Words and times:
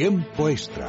Tiempo 0.00 0.48
extra. 0.48 0.88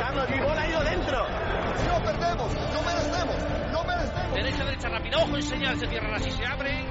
Carlos, 0.00 0.28
mi 0.28 0.40
bola 0.40 0.62
ha 0.62 0.68
ido 0.68 0.82
dentro. 0.82 1.18
No 1.86 2.02
perdemos, 2.02 2.52
no 2.74 2.82
merecemos, 2.82 3.36
no 3.70 3.84
merecemos. 3.84 4.34
Derecha, 4.34 4.64
derecha, 4.64 4.88
rápido. 4.88 5.18
Ojo 5.20 5.36
en 5.36 5.42
señal, 5.44 5.78
se 5.78 5.86
cierran 5.86 6.14
así, 6.14 6.32
se 6.32 6.44
abre. 6.44 6.84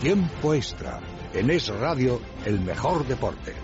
Tiempo 0.00 0.52
extra. 0.52 1.00
En 1.32 1.48
Es 1.48 1.68
Radio, 1.80 2.20
el 2.44 2.60
mejor 2.60 3.06
deporte. 3.06 3.54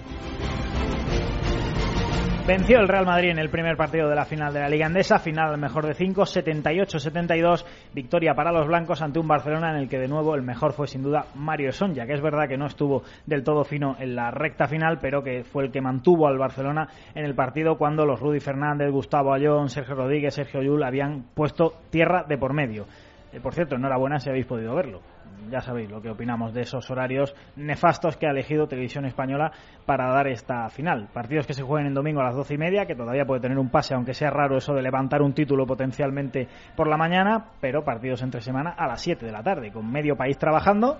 Venció 2.46 2.80
el 2.80 2.88
Real 2.88 3.04
Madrid 3.04 3.28
en 3.28 3.38
el 3.38 3.50
primer 3.50 3.76
partido 3.76 4.08
de 4.08 4.16
la 4.16 4.24
final 4.24 4.52
de 4.54 4.60
la 4.60 4.68
Liga 4.70 4.86
Endesa, 4.86 5.18
final 5.18 5.58
mejor 5.58 5.86
de 5.86 5.92
5, 5.92 6.22
78-72, 6.22 7.66
victoria 7.92 8.32
para 8.34 8.50
los 8.50 8.66
blancos 8.66 9.02
ante 9.02 9.18
un 9.18 9.28
Barcelona 9.28 9.72
en 9.72 9.76
el 9.76 9.90
que 9.90 9.98
de 9.98 10.08
nuevo 10.08 10.34
el 10.34 10.40
mejor 10.40 10.72
fue 10.72 10.86
sin 10.86 11.02
duda 11.02 11.26
Mario 11.34 11.70
Sonja, 11.70 12.06
que 12.06 12.14
es 12.14 12.22
verdad 12.22 12.48
que 12.48 12.56
no 12.56 12.66
estuvo 12.66 13.02
del 13.26 13.44
todo 13.44 13.62
fino 13.64 13.94
en 14.00 14.16
la 14.16 14.30
recta 14.30 14.66
final, 14.66 15.00
pero 15.02 15.22
que 15.22 15.44
fue 15.44 15.64
el 15.64 15.70
que 15.70 15.82
mantuvo 15.82 16.26
al 16.26 16.38
Barcelona 16.38 16.88
en 17.14 17.26
el 17.26 17.34
partido 17.34 17.76
cuando 17.76 18.06
los 18.06 18.20
Rudy 18.20 18.40
Fernández, 18.40 18.90
Gustavo 18.90 19.34
Ayón, 19.34 19.68
Sergio 19.68 19.96
Rodríguez, 19.96 20.34
Sergio 20.34 20.62
Yul 20.62 20.82
habían 20.82 21.26
puesto 21.34 21.74
tierra 21.90 22.24
de 22.26 22.38
por 22.38 22.54
medio. 22.54 22.86
Eh, 23.34 23.40
por 23.40 23.52
cierto, 23.52 23.76
enhorabuena 23.76 24.18
si 24.18 24.30
habéis 24.30 24.46
podido 24.46 24.74
verlo 24.74 25.11
ya 25.50 25.60
sabéis 25.60 25.90
lo 25.90 26.00
que 26.00 26.10
opinamos 26.10 26.52
de 26.54 26.62
esos 26.62 26.90
horarios 26.90 27.34
nefastos 27.56 28.16
que 28.16 28.26
ha 28.26 28.30
elegido 28.30 28.66
Televisión 28.66 29.04
Española 29.04 29.52
para 29.86 30.08
dar 30.10 30.28
esta 30.28 30.68
final. 30.68 31.08
Partidos 31.12 31.46
que 31.46 31.54
se 31.54 31.62
jueguen 31.62 31.88
en 31.88 31.94
domingo 31.94 32.20
a 32.20 32.24
las 32.24 32.34
doce 32.34 32.54
y 32.54 32.58
media, 32.58 32.86
que 32.86 32.94
todavía 32.94 33.24
puede 33.24 33.40
tener 33.40 33.58
un 33.58 33.70
pase, 33.70 33.94
aunque 33.94 34.14
sea 34.14 34.30
raro 34.30 34.56
eso 34.56 34.74
de 34.74 34.82
levantar 34.82 35.22
un 35.22 35.34
título 35.34 35.66
potencialmente 35.66 36.48
por 36.76 36.88
la 36.88 36.96
mañana, 36.96 37.46
pero 37.60 37.84
partidos 37.84 38.22
entre 38.22 38.40
semana 38.40 38.70
a 38.70 38.86
las 38.86 39.00
siete 39.00 39.26
de 39.26 39.32
la 39.32 39.42
tarde, 39.42 39.72
con 39.72 39.90
medio 39.90 40.16
país 40.16 40.38
trabajando 40.38 40.98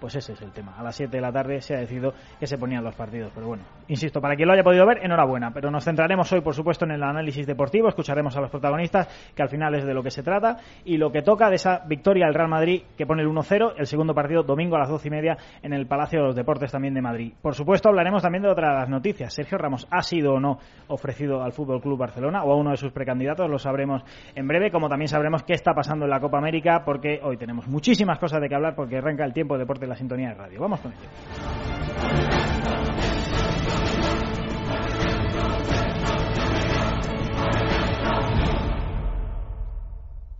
pues 0.00 0.14
ese 0.16 0.32
es 0.32 0.42
el 0.42 0.52
tema. 0.52 0.74
A 0.76 0.82
las 0.82 0.96
7 0.96 1.16
de 1.16 1.20
la 1.20 1.32
tarde 1.32 1.60
se 1.60 1.74
ha 1.74 1.78
decidido 1.78 2.12
que 2.38 2.46
se 2.46 2.58
ponían 2.58 2.84
los 2.84 2.94
partidos. 2.94 3.32
Pero 3.34 3.48
bueno, 3.48 3.64
insisto, 3.88 4.20
para 4.20 4.36
quien 4.36 4.48
lo 4.48 4.54
haya 4.54 4.62
podido 4.62 4.86
ver, 4.86 5.04
enhorabuena. 5.04 5.52
Pero 5.52 5.70
nos 5.70 5.84
centraremos 5.84 6.32
hoy, 6.32 6.40
por 6.40 6.54
supuesto, 6.54 6.84
en 6.84 6.92
el 6.92 7.02
análisis 7.02 7.46
deportivo. 7.46 7.88
Escucharemos 7.88 8.36
a 8.36 8.40
los 8.40 8.50
protagonistas, 8.50 9.08
que 9.34 9.42
al 9.42 9.48
final 9.48 9.74
es 9.74 9.84
de 9.84 9.94
lo 9.94 10.02
que 10.02 10.10
se 10.10 10.22
trata. 10.22 10.58
Y 10.84 10.96
lo 10.96 11.10
que 11.10 11.22
toca 11.22 11.48
de 11.48 11.56
esa 11.56 11.82
victoria 11.86 12.26
del 12.26 12.34
Real 12.34 12.48
Madrid, 12.48 12.82
que 12.96 13.06
pone 13.06 13.22
el 13.22 13.28
1-0, 13.28 13.74
el 13.76 13.86
segundo 13.86 14.14
partido 14.14 14.42
domingo 14.42 14.76
a 14.76 14.80
las 14.80 14.88
12 14.88 15.08
y 15.08 15.10
media 15.10 15.36
en 15.62 15.72
el 15.72 15.86
Palacio 15.86 16.20
de 16.20 16.26
los 16.26 16.36
Deportes 16.36 16.70
también 16.70 16.94
de 16.94 17.02
Madrid. 17.02 17.32
Por 17.40 17.54
supuesto, 17.54 17.88
hablaremos 17.88 18.22
también 18.22 18.42
de 18.42 18.50
otras 18.50 18.88
noticias. 18.88 19.32
Sergio 19.32 19.58
Ramos 19.58 19.86
ha 19.90 20.02
sido 20.02 20.34
o 20.34 20.40
no 20.40 20.58
ofrecido 20.88 21.42
al 21.42 21.52
Fútbol 21.52 21.80
Club 21.80 21.98
Barcelona 21.98 22.44
o 22.44 22.52
a 22.52 22.56
uno 22.56 22.70
de 22.70 22.76
sus 22.76 22.92
precandidatos. 22.92 23.48
Lo 23.48 23.58
sabremos 23.58 24.02
en 24.34 24.46
breve, 24.46 24.70
como 24.70 24.88
también 24.88 25.08
sabremos 25.08 25.42
qué 25.42 25.54
está 25.54 25.74
pasando 25.74 26.04
en 26.04 26.10
la 26.10 26.20
Copa 26.20 26.38
América, 26.38 26.82
porque 26.84 27.20
hoy 27.22 27.36
tenemos 27.36 27.66
muchísimas 27.66 28.18
cosas 28.18 28.40
de 28.40 28.48
que 28.48 28.54
hablar, 28.54 28.74
porque 28.74 28.98
arranca 28.98 29.24
el 29.24 29.32
tiempo 29.32 29.54
de 29.54 29.60
deporte 29.60 29.85
en 29.86 29.90
la 29.90 29.96
sintonía 29.96 30.28
de 30.30 30.34
radio. 30.34 30.60
Vamos 30.60 30.80
con 30.80 30.92
ello. 30.92 31.08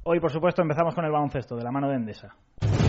Hoy, 0.08 0.20
por 0.20 0.30
supuesto, 0.30 0.62
empezamos 0.62 0.94
con 0.94 1.04
el 1.04 1.10
baloncesto 1.10 1.56
de 1.56 1.64
la 1.64 1.72
mano 1.72 1.88
de 1.88 1.96
Endesa. 1.96 2.32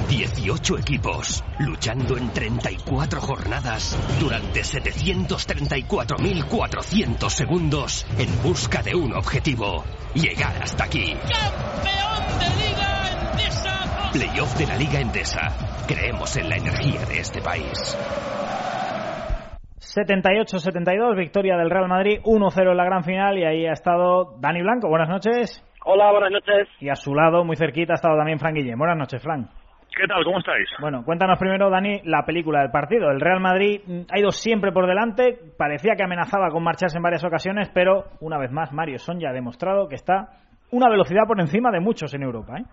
18 0.08 0.78
equipos 0.78 1.44
luchando 1.60 2.16
en 2.16 2.32
34 2.32 3.20
jornadas 3.20 3.98
durante 4.20 4.62
734.400 4.62 7.30
segundos 7.30 8.06
en 8.18 8.30
busca 8.44 8.84
de 8.84 8.94
un 8.96 9.14
objetivo, 9.14 9.84
llegar 10.14 10.62
hasta 10.62 10.84
aquí. 10.86 11.14
¡Campeón 11.14 12.40
de 12.40 12.46
Liga! 12.64 12.87
Playoff 14.12 14.58
de 14.58 14.66
la 14.66 14.76
Liga 14.78 15.02
Endesa. 15.02 15.52
Creemos 15.88 16.38
en 16.38 16.50
la 16.50 16.56
energía 16.56 17.02
de 17.06 17.20
este 17.20 17.42
país. 17.42 17.98
78-72, 19.80 21.18
victoria 21.18 21.58
del 21.58 21.70
Real 21.70 21.88
Madrid, 21.88 22.20
1-0 22.24 22.72
en 22.72 22.78
la 22.78 22.86
gran 22.86 23.04
final 23.04 23.38
y 23.38 23.44
ahí 23.44 23.66
ha 23.66 23.74
estado 23.74 24.38
Dani 24.40 24.62
Blanco. 24.62 24.88
Buenas 24.88 25.10
noches. 25.10 25.64
Hola, 25.84 26.12
buenas 26.12 26.32
noches. 26.32 26.68
Y 26.80 26.90
a 26.90 26.96
su 26.96 27.14
lado, 27.14 27.44
muy 27.44 27.56
cerquita, 27.56 27.94
ha 27.94 27.96
estado 27.96 28.18
también 28.18 28.40
Fran 28.40 28.54
Guillén. 28.54 28.78
Buenas 28.78 28.98
noches, 28.98 29.22
Fran. 29.22 29.50
¿Qué 29.96 30.08
tal? 30.08 30.24
¿Cómo 30.24 30.40
estáis? 30.40 30.68
Bueno, 30.80 31.04
cuéntanos 31.04 31.40
primero, 31.40 31.70
Dani, 31.70 32.02
la 32.04 32.24
película 32.26 32.62
del 32.62 32.72
partido. 32.72 33.10
El 33.10 33.20
Real 33.20 33.40
Madrid 33.40 33.82
ha 34.10 34.20
ido 34.20 34.32
siempre 34.32 34.72
por 34.72 34.86
delante, 34.88 35.40
parecía 35.58 35.96
que 35.96 36.04
amenazaba 36.04 36.50
con 36.50 36.64
marcharse 36.64 36.98
en 36.98 37.04
varias 37.04 37.24
ocasiones, 37.26 37.70
pero 37.74 38.06
una 38.20 38.38
vez 38.38 38.52
más 38.52 38.72
Mario 38.72 39.00
Son 39.00 39.20
ya 39.20 39.30
ha 39.30 39.34
demostrado 39.34 39.88
que 39.88 39.96
está 39.96 40.30
una 40.72 40.90
velocidad 40.90 41.24
por 41.26 41.40
encima 41.40 41.72
de 41.72 41.80
muchos 41.80 42.14
en 42.14 42.24
Europa. 42.24 42.58
¿eh? 42.60 42.64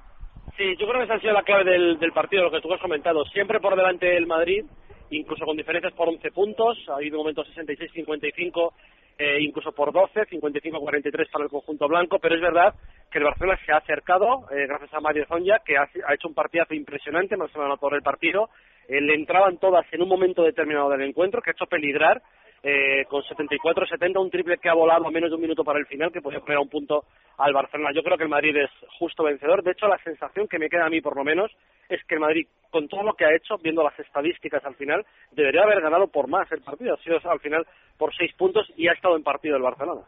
Sí, 0.56 0.76
yo 0.78 0.86
creo 0.86 1.00
que 1.00 1.04
esa 1.04 1.14
ha 1.14 1.20
sido 1.20 1.32
la 1.32 1.42
clave 1.42 1.64
del, 1.64 1.98
del 1.98 2.12
partido, 2.12 2.44
lo 2.44 2.50
que 2.50 2.60
tú 2.60 2.72
has 2.72 2.80
comentado. 2.80 3.24
Siempre 3.26 3.60
por 3.60 3.76
delante 3.76 4.16
el 4.16 4.26
Madrid, 4.26 4.64
incluso 5.10 5.44
con 5.44 5.56
diferencias 5.56 5.92
por 5.92 6.08
11 6.08 6.30
puntos. 6.30 6.78
Ha 6.88 6.96
habido 6.96 7.18
momentos 7.18 7.48
66-55, 7.54 8.72
eh, 9.18 9.38
incluso 9.40 9.72
por 9.72 9.92
12, 9.92 10.26
55-43 10.26 11.30
para 11.30 11.44
el 11.44 11.50
conjunto 11.50 11.88
blanco, 11.88 12.18
pero 12.18 12.34
es 12.34 12.40
verdad 12.40 12.74
que 13.10 13.18
el 13.18 13.24
Barcelona 13.24 13.58
se 13.64 13.72
ha 13.72 13.76
acercado, 13.76 14.46
eh, 14.50 14.66
gracias 14.66 14.92
a 14.92 15.00
Mario 15.00 15.26
Zonja, 15.26 15.60
que 15.64 15.76
ha, 15.76 15.82
ha, 15.82 16.14
hecho 16.14 16.28
un 16.28 16.34
partidazo 16.34 16.74
impresionante, 16.74 17.36
más 17.36 17.54
o 17.54 17.60
menos 17.60 17.78
por 17.78 17.94
el 17.94 18.02
partido. 18.02 18.50
Eh, 18.88 19.00
le 19.00 19.14
entraban 19.14 19.58
todas 19.58 19.86
en 19.92 20.02
un 20.02 20.08
momento 20.08 20.42
determinado 20.42 20.90
del 20.90 21.02
encuentro, 21.02 21.40
que 21.40 21.50
ha 21.50 21.52
hecho 21.52 21.66
peligrar 21.66 22.22
eh, 22.64 23.04
con 23.10 23.22
74-70, 23.22 24.18
un 24.18 24.30
triple 24.30 24.56
que 24.56 24.70
ha 24.70 24.74
volado 24.74 25.06
a 25.06 25.10
menos 25.10 25.28
de 25.28 25.36
un 25.36 25.42
minuto 25.42 25.62
para 25.62 25.78
el 25.78 25.86
final, 25.86 26.10
que 26.10 26.22
podía 26.22 26.40
poner 26.40 26.56
a 26.56 26.62
un 26.62 26.70
punto 26.70 27.04
al 27.36 27.52
Barcelona. 27.52 27.90
Yo 27.94 28.02
creo 28.02 28.16
que 28.16 28.24
el 28.24 28.30
Madrid 28.30 28.56
es 28.56 28.70
justo 28.98 29.22
vencedor. 29.22 29.62
De 29.62 29.72
hecho, 29.72 29.86
la 29.86 29.98
sensación 29.98 30.48
que 30.48 30.58
me 30.58 30.70
queda 30.70 30.86
a 30.86 30.88
mí, 30.88 31.02
por 31.02 31.14
lo 31.14 31.24
menos, 31.24 31.52
es 31.90 32.02
que 32.04 32.14
el 32.14 32.22
Madrid, 32.22 32.46
con 32.70 32.88
todo 32.88 33.02
lo 33.02 33.12
que 33.12 33.26
ha 33.26 33.36
hecho, 33.36 33.58
viendo 33.58 33.82
las 33.82 33.98
estadísticas 33.98 34.64
al 34.64 34.76
final, 34.76 35.04
debería 35.32 35.62
haber 35.62 35.82
ganado 35.82 36.08
por 36.08 36.26
más 36.26 36.50
el 36.52 36.62
partido. 36.62 36.94
Ha 36.94 37.02
sido 37.02 37.18
al 37.30 37.40
final 37.40 37.66
por 37.98 38.14
seis 38.16 38.32
puntos 38.34 38.66
y 38.76 38.88
ha 38.88 38.92
estado 38.92 39.16
en 39.16 39.22
partido 39.22 39.56
el 39.56 39.62
Barcelona. 39.62 40.00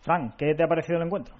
Fran, 0.00 0.34
¿qué 0.36 0.54
te 0.56 0.64
ha 0.64 0.68
parecido 0.68 0.98
el 0.98 1.06
encuentro? 1.06 1.34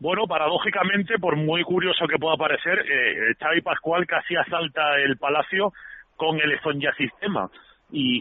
Bueno, 0.00 0.26
paradójicamente, 0.26 1.18
por 1.18 1.36
muy 1.36 1.62
curioso 1.64 2.06
que 2.06 2.18
pueda 2.18 2.36
parecer, 2.36 2.78
eh, 2.78 3.34
Xavi 3.38 3.60
Pascual 3.60 4.06
casi 4.06 4.36
asalta 4.36 4.96
el 4.96 5.18
Palacio 5.18 5.72
con 6.16 6.40
el 6.40 6.58
Zonja 6.60 6.94
sistema. 6.94 7.50
Y 7.90 8.18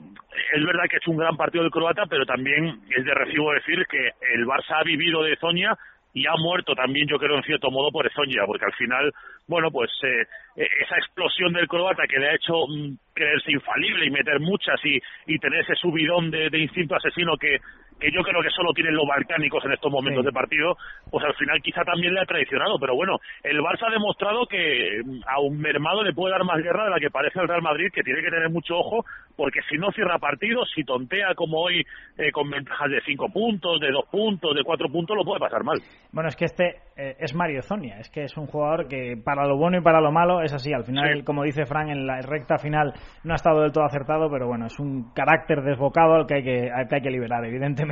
es 0.53 0.65
verdad 0.65 0.85
que 0.89 0.97
es 0.97 1.07
un 1.07 1.17
gran 1.17 1.35
partido 1.35 1.63
del 1.63 1.71
croata, 1.71 2.05
pero 2.09 2.25
también 2.25 2.81
es 2.89 3.03
de 3.03 3.13
recibo 3.13 3.51
decir 3.53 3.85
que 3.89 4.11
el 4.33 4.45
Barça 4.45 4.79
ha 4.79 4.83
vivido 4.83 5.23
de 5.23 5.35
Zoña 5.37 5.77
y 6.13 6.25
ha 6.25 6.33
muerto 6.37 6.73
también, 6.73 7.07
yo 7.07 7.19
creo, 7.19 7.35
en 7.35 7.43
cierto 7.43 7.69
modo, 7.69 7.91
por 7.91 8.09
Zoña, 8.11 8.45
porque 8.45 8.65
al 8.65 8.73
final, 8.73 9.11
bueno, 9.47 9.69
pues 9.69 9.91
eh, 10.03 10.25
esa 10.55 10.95
explosión 10.97 11.53
del 11.53 11.67
croata 11.67 12.07
que 12.07 12.17
le 12.17 12.29
ha 12.29 12.35
hecho 12.35 12.65
mm, 12.67 12.97
creerse 13.13 13.51
infalible 13.51 14.05
y 14.05 14.09
meter 14.09 14.39
muchas 14.39 14.79
y, 14.83 14.99
y 15.27 15.37
tener 15.37 15.61
ese 15.61 15.75
subidón 15.75 16.31
de 16.31 16.57
instinto 16.57 16.95
asesino 16.95 17.37
que, 17.37 17.59
que 17.99 18.11
yo 18.11 18.21
creo 18.21 18.41
que 18.41 18.49
solo 18.49 18.73
tienen 18.73 18.95
los 18.95 19.07
balcánicos 19.07 19.63
en 19.65 19.73
estos 19.73 19.91
momentos 19.91 20.23
Sí. 20.23 20.27
de 20.27 20.31
partido, 20.33 20.77
pues 21.09 21.23
al 21.25 21.33
final 21.35 21.61
quizá 21.61 21.83
también 21.83 22.13
le 22.13 22.21
ha 22.21 22.25
traicionado. 22.25 22.77
Pero 22.79 22.95
bueno, 22.95 23.17
el 23.43 23.59
Barça 23.59 23.87
ha 23.87 23.91
demostrado 23.91 24.45
que 24.47 25.01
mm, 25.03 25.21
a 25.27 25.39
un 25.39 25.57
mermado 25.59 26.03
le 26.03 26.13
puede 26.13 26.31
dar 26.33 26.43
más 26.43 26.61
guerra 26.61 26.85
de 26.85 26.89
la 26.91 26.99
que 26.99 27.09
parece 27.09 27.39
el 27.39 27.47
Real 27.47 27.61
Madrid, 27.61 27.89
que 27.93 28.03
tiene 28.03 28.21
que 28.21 28.29
tener 28.29 28.49
mucho 28.49 28.75
ojo, 28.77 29.05
porque 29.35 29.59
si 29.69 29.77
no 29.77 29.91
cierra 29.91 30.19
partidos, 30.19 30.69
si 30.75 30.83
tontea 30.83 31.33
como 31.35 31.59
hoy 31.61 31.85
eh, 32.17 32.31
con 32.31 32.49
ventajas 32.49 32.89
de 32.89 33.01
cinco 33.01 33.29
puntos, 33.29 33.79
de 33.79 33.91
dos 33.91 34.05
puntos, 34.11 34.55
de 34.55 34.63
cuatro 34.63 34.89
puntos, 34.89 35.15
lo 35.15 35.23
puede 35.23 35.39
pasar 35.39 35.63
mal. 35.63 35.77
Bueno, 36.11 36.29
es 36.29 36.35
que 36.35 36.45
este 36.45 36.75
eh, 36.97 37.15
es 37.19 37.35
Mario 37.35 37.61
Zonia, 37.61 37.99
es 37.99 38.09
que 38.09 38.23
es 38.23 38.35
un 38.37 38.47
jugador 38.47 38.87
que 38.87 39.15
para 39.23 39.45
lo 39.47 39.57
bueno 39.57 39.77
y 39.77 39.81
para 39.81 40.01
lo 40.01 40.11
malo 40.11 40.41
es 40.41 40.53
así. 40.53 40.73
Al 40.73 40.83
final, 40.85 41.17
Sí. 41.19 41.23
como 41.23 41.43
dice 41.43 41.65
Fran, 41.65 41.89
en 41.89 42.07
la 42.07 42.21
recta 42.21 42.57
final 42.57 42.93
no 43.23 43.33
ha 43.33 43.35
estado 43.35 43.61
del 43.61 43.71
todo 43.71 43.85
acertado, 43.85 44.29
pero 44.31 44.47
bueno, 44.47 44.65
es 44.65 44.79
un 44.79 45.13
carácter 45.13 45.61
desbocado 45.61 46.15
al 46.15 46.25
que 46.27 46.35
hay 46.35 46.43
que, 46.43 46.71
al 46.71 46.87
que, 46.87 46.95
hay 46.95 47.01
que 47.01 47.11
liberar, 47.11 47.43
evidentemente, 47.45 47.86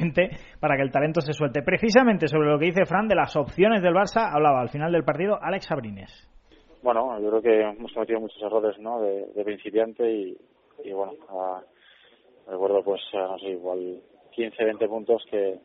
para 0.59 0.75
que 0.75 0.83
el 0.83 0.91
talento 0.91 1.21
se 1.21 1.33
suelte. 1.33 1.61
Precisamente 1.61 2.27
sobre 2.27 2.49
lo 2.49 2.59
que 2.59 2.65
dice 2.65 2.85
Fran 2.85 3.07
de 3.07 3.15
las 3.15 3.35
opciones 3.35 3.81
del 3.81 3.93
Barça, 3.93 4.29
hablaba 4.31 4.61
al 4.61 4.69
final 4.69 4.91
del 4.91 5.03
partido 5.03 5.37
Alex 5.41 5.71
Abrines. 5.71 6.29
Bueno, 6.83 7.19
yo 7.19 7.29
creo 7.29 7.41
que 7.41 7.61
hemos 7.61 7.91
cometido 7.93 8.19
muchos 8.19 8.41
errores 8.41 8.77
¿no? 8.79 9.01
de, 9.01 9.43
principiante 9.43 10.07
y, 10.07 10.37
bueno, 10.91 11.13
recuerdo 12.47 12.83
pues, 12.83 13.01
no 13.13 13.39
sé, 13.39 13.47
igual 13.47 14.01
15, 14.31 14.63
20 14.63 14.87
puntos 14.87 15.25
que, 15.31 15.57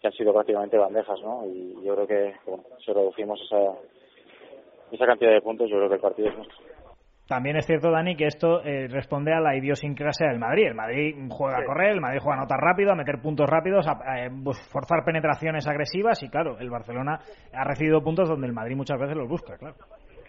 que 0.00 0.06
han 0.06 0.12
sido 0.14 0.32
prácticamente 0.32 0.78
bandejas, 0.78 1.20
¿no? 1.20 1.46
Y 1.46 1.74
yo 1.84 1.94
creo 1.94 2.06
que, 2.06 2.34
bueno, 2.46 2.64
si 2.84 2.92
reducimos 2.92 3.40
esa, 3.42 3.74
esa 4.90 5.06
cantidad 5.06 5.32
de 5.32 5.42
puntos, 5.42 5.70
yo 5.70 5.76
creo 5.76 5.88
que 5.88 5.94
el 5.96 6.00
partido 6.00 6.28
es 6.28 6.36
nuestro. 6.36 6.71
También 7.32 7.56
es 7.56 7.64
cierto, 7.64 7.90
Dani, 7.90 8.14
que 8.14 8.26
esto 8.26 8.62
eh, 8.62 8.88
responde 8.88 9.32
a 9.32 9.40
la 9.40 9.56
idiosincrasia 9.56 10.28
del 10.28 10.38
Madrid. 10.38 10.66
El 10.66 10.74
Madrid 10.74 11.16
juega 11.30 11.60
a 11.60 11.64
correr, 11.64 11.92
el 11.92 12.00
Madrid 12.02 12.20
juega 12.20 12.36
a 12.36 12.40
anotar 12.40 12.60
rápido, 12.60 12.92
a 12.92 12.94
meter 12.94 13.22
puntos 13.22 13.48
rápidos, 13.48 13.88
a, 13.88 13.94
pues, 14.44 14.58
forzar 14.70 15.02
penetraciones 15.02 15.66
agresivas 15.66 16.22
y, 16.22 16.28
claro, 16.28 16.58
el 16.58 16.68
Barcelona 16.68 17.20
ha 17.54 17.64
recibido 17.64 18.02
puntos 18.02 18.28
donde 18.28 18.48
el 18.48 18.52
Madrid 18.52 18.76
muchas 18.76 19.00
veces 19.00 19.16
los 19.16 19.26
busca, 19.26 19.56
claro. 19.56 19.76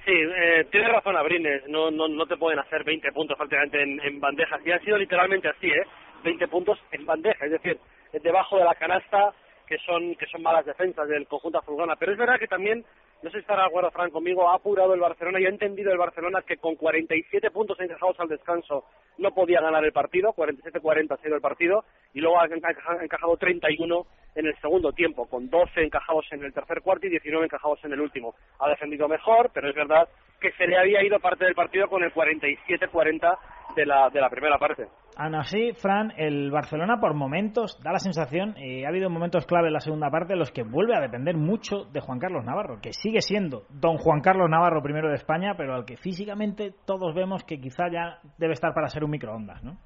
Sí, 0.06 0.14
eh, 0.14 0.66
tienes 0.72 0.94
razón, 0.94 1.18
Abrines. 1.18 1.68
No, 1.68 1.92
no, 1.92 2.08
no 2.08 2.26
te 2.26 2.38
pueden 2.38 2.60
hacer 2.60 2.86
20 2.86 3.12
puntos 3.12 3.36
prácticamente 3.36 3.84
en, 3.84 4.00
en 4.00 4.22
bandejas. 4.22 4.66
Y 4.66 4.72
ha 4.72 4.80
sido 4.80 4.98
literalmente 4.98 5.50
así, 5.50 5.68
¿eh? 5.68 5.84
20 6.24 6.48
puntos 6.48 6.80
en 6.94 7.06
bandeja. 7.06 7.44
Es 7.44 7.52
decir, 7.52 7.78
debajo 8.14 8.58
de 8.58 8.64
la 8.64 8.76
canasta, 8.76 9.34
que 9.68 9.78
son, 9.80 10.16
que 10.16 10.26
son 10.28 10.42
malas 10.42 10.66
defensas 10.66 11.10
del 11.10 11.28
conjunto 11.28 11.60
azulgrana. 11.60 11.98
Pero 11.98 12.14
es 12.14 12.18
verdad 12.18 12.40
que 12.40 12.48
también 12.48 12.86
no 13.24 13.30
sé 13.30 13.38
si 13.38 13.42
estará 13.42 13.70
de 13.70 13.92
Fran 13.92 14.12
conmigo, 14.12 14.50
ha 14.50 14.56
apurado 14.56 14.94
el 14.94 15.00
Barcelona 15.00 15.40
y 15.40 15.46
ha 15.46 15.50
entendido 15.50 15.92
el 15.92 15.98
Barcelona 15.98 16.42
que 16.46 16.58
con 16.58 16.76
47 16.76 17.52
puntos 17.52 17.80
encajados 17.80 18.20
al 18.20 18.28
descanso 18.28 18.84
no 19.18 19.32
podía 19.32 19.62
ganar 19.62 19.86
el 19.86 19.94
partido, 19.94 20.34
47-40 20.34 21.12
ha 21.12 21.22
sido 21.22 21.36
el 21.36 21.42
partido, 21.42 21.86
y 22.14 22.20
luego 22.20 22.38
ha 22.42 22.46
encajado 22.46 23.38
31 23.38 24.06
en 24.36 24.46
el 24.46 24.56
segundo 24.60 24.92
tiempo, 24.92 25.26
con 25.30 25.50
12 25.50 25.84
encajados 25.84 26.26
en 26.32 26.44
el 26.44 26.54
tercer 26.54 26.82
cuarto 26.82 27.08
y 27.08 27.12
19 27.12 27.46
encajados 27.46 27.80
en 27.86 27.94
el 27.94 28.02
último. 28.02 28.36
Ha 28.60 28.68
defendido 28.68 29.08
mejor, 29.08 29.52
pero 29.54 29.70
es 29.70 29.76
verdad 29.76 30.10
que 30.42 30.52
se 30.52 30.68
le 30.68 30.78
había 30.78 31.02
ido 31.02 31.18
parte 31.22 31.46
del 31.46 31.56
partido 31.56 31.88
con 31.88 32.04
el 32.04 32.14
47-40 32.14 33.38
de 33.76 33.86
la, 33.86 34.10
de 34.10 34.22
la 34.22 34.30
primera 34.30 34.58
parte. 34.58 34.88
Aún 35.16 35.36
así, 35.36 35.74
Fran, 35.74 36.12
el 36.18 36.50
Barcelona 36.50 36.98
por 37.00 37.14
momentos 37.14 37.80
da 37.84 37.92
la 37.92 38.00
sensación, 38.00 38.56
y 38.58 38.84
ha 38.84 38.90
habido 38.90 39.10
momentos 39.10 39.46
clave 39.46 39.68
en 39.68 39.74
la 39.74 39.80
segunda 39.80 40.10
parte, 40.10 40.34
en 40.34 40.40
los 40.40 40.52
que 40.52 40.64
vuelve 40.64 40.96
a 40.96 41.02
depender 41.02 41.36
mucho 41.36 41.86
de 41.86 42.02
Juan 42.02 42.20
Carlos 42.20 42.44
Navarro, 42.44 42.80
que 42.82 42.94
sigue 42.94 43.22
siendo 43.22 43.64
don 43.70 43.98
Juan 43.98 44.22
Carlos 44.22 44.50
Navarro 44.50 44.82
primero 44.82 45.10
de 45.10 45.16
España, 45.16 45.54
pero 45.56 45.76
al 45.76 45.86
que 45.86 45.98
físicamente 45.98 46.74
todos 46.86 47.14
vemos 47.14 47.44
que 47.44 47.60
quizá 47.60 47.90
ya 47.92 48.18
debe 48.38 48.54
estar 48.54 48.74
para 48.74 48.88
ser 48.88 49.04
un 49.04 49.12
microondas, 49.12 49.64
¿no? 49.64 49.78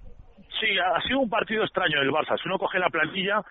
Sí, 0.59 0.67
ha 0.79 1.01
sido 1.01 1.19
un 1.19 1.29
partido 1.29 1.63
extraño 1.63 2.01
el 2.01 2.09
Barça. 2.09 2.37
Si 2.41 2.47
uno 2.47 2.57
coge 2.57 2.79
la 2.79 2.89
plantilla, 2.89 3.41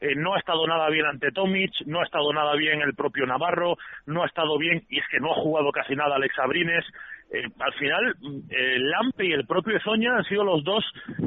eh, 0.00 0.14
no 0.16 0.34
ha 0.34 0.38
estado 0.38 0.66
nada 0.66 0.88
bien 0.88 1.06
ante 1.06 1.30
Tomic, 1.30 1.72
no 1.86 2.00
ha 2.00 2.04
estado 2.04 2.32
nada 2.32 2.54
bien 2.54 2.80
el 2.80 2.94
propio 2.94 3.26
Navarro, 3.26 3.76
no 4.06 4.22
ha 4.22 4.26
estado 4.26 4.56
bien, 4.58 4.84
y 4.88 4.98
es 4.98 5.04
que 5.10 5.20
no 5.20 5.32
ha 5.32 5.34
jugado 5.34 5.70
casi 5.72 5.94
nada 5.94 6.16
Alex 6.16 6.38
Abrines. 6.38 6.84
Eh, 7.34 7.48
al 7.58 7.72
final, 7.74 8.14
eh, 8.48 8.78
Lampe 8.78 9.26
y 9.26 9.32
el 9.32 9.44
propio 9.44 9.80
Zoña 9.80 10.16
han 10.16 10.24
sido 10.24 10.44
los 10.44 10.62
dos 10.62 10.84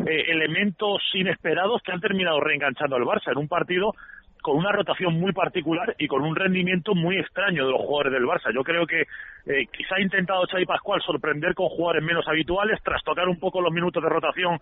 eh, 0.08 0.24
elementos 0.30 1.02
inesperados 1.14 1.82
que 1.84 1.92
han 1.92 2.00
terminado 2.00 2.40
reenganchando 2.40 2.96
al 2.96 3.04
Barça 3.04 3.32
en 3.32 3.38
un 3.38 3.50
partido 3.50 3.94
con 4.42 4.56
una 4.56 4.72
rotación 4.72 5.20
muy 5.20 5.34
particular 5.34 5.94
y 6.00 6.08
con 6.08 6.22
un 6.22 6.34
rendimiento 6.34 6.96
muy 6.96 7.18
extraño 7.18 7.66
de 7.66 7.72
los 7.74 7.82
jugadores 7.82 8.14
del 8.14 8.24
Barça. 8.24 8.54
Yo 8.54 8.64
creo 8.64 8.88
que 8.88 9.02
eh, 9.02 9.68
quizá 9.76 9.96
ha 9.96 10.02
intentado 10.02 10.46
Xavi 10.48 10.66
Pascual 10.66 11.02
sorprender 11.02 11.54
con 11.54 11.68
jugadores 11.68 12.04
menos 12.04 12.26
habituales, 12.30 12.80
tras 12.82 13.04
tocar 13.04 13.28
un 13.28 13.40
poco 13.40 13.60
los 13.60 13.74
minutos 13.74 14.02
de 14.02 14.08
rotación 14.08 14.58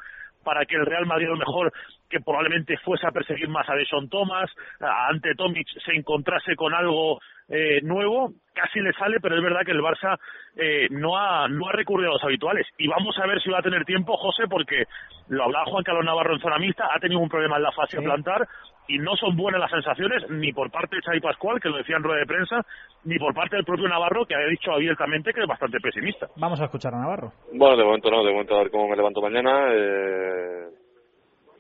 para 0.45 0.65
que 0.65 0.75
el 0.75 0.85
Real 0.85 1.05
Madrid, 1.05 1.27
lo 1.27 1.35
mejor, 1.35 1.73
que 2.09 2.21
probablemente 2.21 2.77
fuese 2.77 3.05
a 3.07 3.11
perseguir 3.11 3.49
más 3.49 3.67
a 3.67 3.75
Deson 3.75 4.07
Thomas, 4.07 4.49
ante 4.79 5.35
Tomic 5.35 5.67
se 5.83 5.93
encontrase 5.93 6.55
con 6.55 6.73
algo 6.73 7.19
eh, 7.49 7.81
nuevo, 7.81 8.31
casi 8.53 8.79
le 8.79 8.93
sale, 8.93 9.19
pero 9.19 9.35
es 9.35 9.41
verdad 9.41 9.65
que 9.65 9.71
el 9.71 9.81
Barça 9.81 10.17
eh, 10.55 10.87
no, 10.91 11.17
ha, 11.17 11.47
no 11.47 11.67
ha 11.67 11.71
recurrido 11.73 12.11
a 12.11 12.13
los 12.13 12.23
habituales. 12.23 12.67
Y 12.77 12.87
vamos 12.87 13.17
a 13.19 13.27
ver 13.27 13.41
si 13.41 13.49
va 13.49 13.59
a 13.59 13.63
tener 13.63 13.83
tiempo, 13.83 14.15
José, 14.17 14.43
porque 14.47 14.85
lo 15.27 15.43
hablaba 15.43 15.65
Juan 15.65 15.83
Carlos 15.83 16.05
Navarro 16.05 16.35
en 16.35 16.41
zona 16.41 16.59
mixta, 16.59 16.87
ha 16.93 16.99
tenido 16.99 17.19
un 17.19 17.29
problema 17.29 17.57
en 17.57 17.63
la 17.63 17.71
fase 17.71 18.01
plantar 18.01 18.47
y 18.87 18.97
no 18.99 19.15
son 19.15 19.35
buenas 19.35 19.59
las 19.59 19.71
sensaciones 19.71 20.29
ni 20.29 20.51
por 20.53 20.71
parte 20.71 20.95
de 20.95 21.01
Xavi 21.01 21.19
Pascual, 21.19 21.59
que 21.59 21.69
lo 21.69 21.77
decía 21.77 21.97
en 21.97 22.03
rueda 22.03 22.19
de 22.19 22.25
prensa, 22.25 22.65
ni 23.03 23.17
por 23.17 23.33
parte 23.33 23.55
del 23.55 23.65
propio 23.65 23.87
Navarro, 23.87 24.25
que 24.25 24.35
había 24.35 24.47
dicho 24.47 24.71
abiertamente 24.71 25.33
que 25.33 25.41
es 25.41 25.47
bastante 25.47 25.79
pesimista. 25.79 26.27
Vamos 26.35 26.59
a 26.61 26.65
escuchar 26.65 26.93
a 26.93 26.99
Navarro. 26.99 27.31
Bueno, 27.53 27.77
de 27.77 27.83
momento 27.83 28.11
no, 28.11 28.23
de 28.23 28.31
momento 28.31 28.55
a 28.55 28.59
ver 28.59 28.71
cómo 28.71 28.87
me 28.87 28.95
levanto 28.95 29.21
mañana. 29.21 29.67
Eh, 29.71 30.67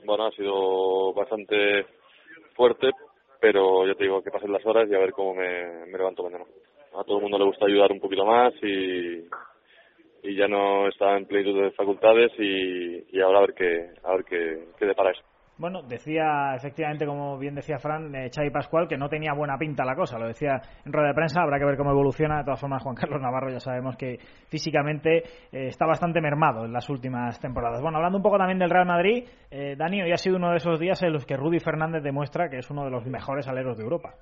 bueno, 0.05 0.25
ha 0.27 0.31
sido 0.31 1.13
bastante 1.13 1.85
fuerte, 2.55 2.91
pero 3.39 3.87
ya 3.87 3.95
te 3.95 4.03
digo 4.03 4.21
que 4.21 4.31
pasen 4.31 4.51
las 4.51 4.65
horas 4.65 4.87
y 4.89 4.95
a 4.95 4.99
ver 4.99 5.11
cómo 5.11 5.33
me, 5.35 5.85
me 5.87 5.97
levanto 5.97 6.23
mañana. 6.23 6.45
A 6.97 7.03
todo 7.03 7.17
el 7.17 7.23
mundo 7.23 7.37
le 7.37 7.45
gusta 7.45 7.65
ayudar 7.65 7.91
un 7.91 7.99
poquito 7.99 8.25
más 8.25 8.53
y, 8.61 9.27
y 10.23 10.35
ya 10.35 10.47
no 10.47 10.87
está 10.87 11.17
en 11.17 11.25
plenitud 11.25 11.61
de 11.61 11.71
facultades 11.71 12.31
y, 12.39 13.17
y 13.17 13.21
ahora 13.21 13.39
a 13.39 13.41
ver 13.41 13.53
qué, 13.53 13.89
a 14.03 14.11
ver 14.15 14.23
qué, 14.25 14.67
qué 14.79 14.85
depara 14.85 15.11
eso. 15.11 15.21
Bueno, 15.57 15.81
decía 15.83 16.53
efectivamente, 16.53 17.05
como 17.05 17.37
bien 17.37 17.55
decía 17.55 17.79
Fran, 17.79 18.13
eh, 18.13 18.29
Pascual, 18.51 18.89
que 18.89 18.97
no 18.97 19.07
tenía 19.07 19.33
buena 19.33 19.57
pinta 19.57 19.85
la 19.85 19.95
cosa. 19.95 20.19
Lo 20.19 20.27
decía 20.27 20.59
en 20.85 20.91
rueda 20.91 21.09
de 21.09 21.13
prensa, 21.13 21.41
habrá 21.41 21.57
que 21.57 21.65
ver 21.65 21.77
cómo 21.77 21.91
evoluciona. 21.91 22.39
De 22.39 22.43
todas 22.43 22.59
formas, 22.59 22.83
Juan 22.83 22.95
Carlos 22.95 23.21
Navarro 23.21 23.49
ya 23.49 23.61
sabemos 23.61 23.95
que 23.95 24.17
físicamente 24.49 25.17
eh, 25.51 25.67
está 25.67 25.85
bastante 25.85 26.19
mermado 26.19 26.65
en 26.65 26.73
las 26.73 26.89
últimas 26.89 27.39
temporadas. 27.39 27.81
Bueno, 27.81 27.97
hablando 27.97 28.17
un 28.17 28.23
poco 28.23 28.37
también 28.37 28.59
del 28.59 28.69
Real 28.69 28.85
Madrid, 28.85 29.23
eh, 29.49 29.75
Dani, 29.77 30.01
hoy 30.01 30.11
ha 30.11 30.17
sido 30.17 30.35
uno 30.35 30.51
de 30.51 30.57
esos 30.57 30.77
días 30.77 31.01
en 31.03 31.13
los 31.13 31.25
que 31.25 31.37
Rudy 31.37 31.59
Fernández 31.59 32.03
demuestra 32.03 32.49
que 32.49 32.57
es 32.57 32.69
uno 32.69 32.83
de 32.83 32.91
los 32.91 33.05
mejores 33.05 33.47
aleros 33.47 33.77
de 33.77 33.83
Europa. 33.83 34.13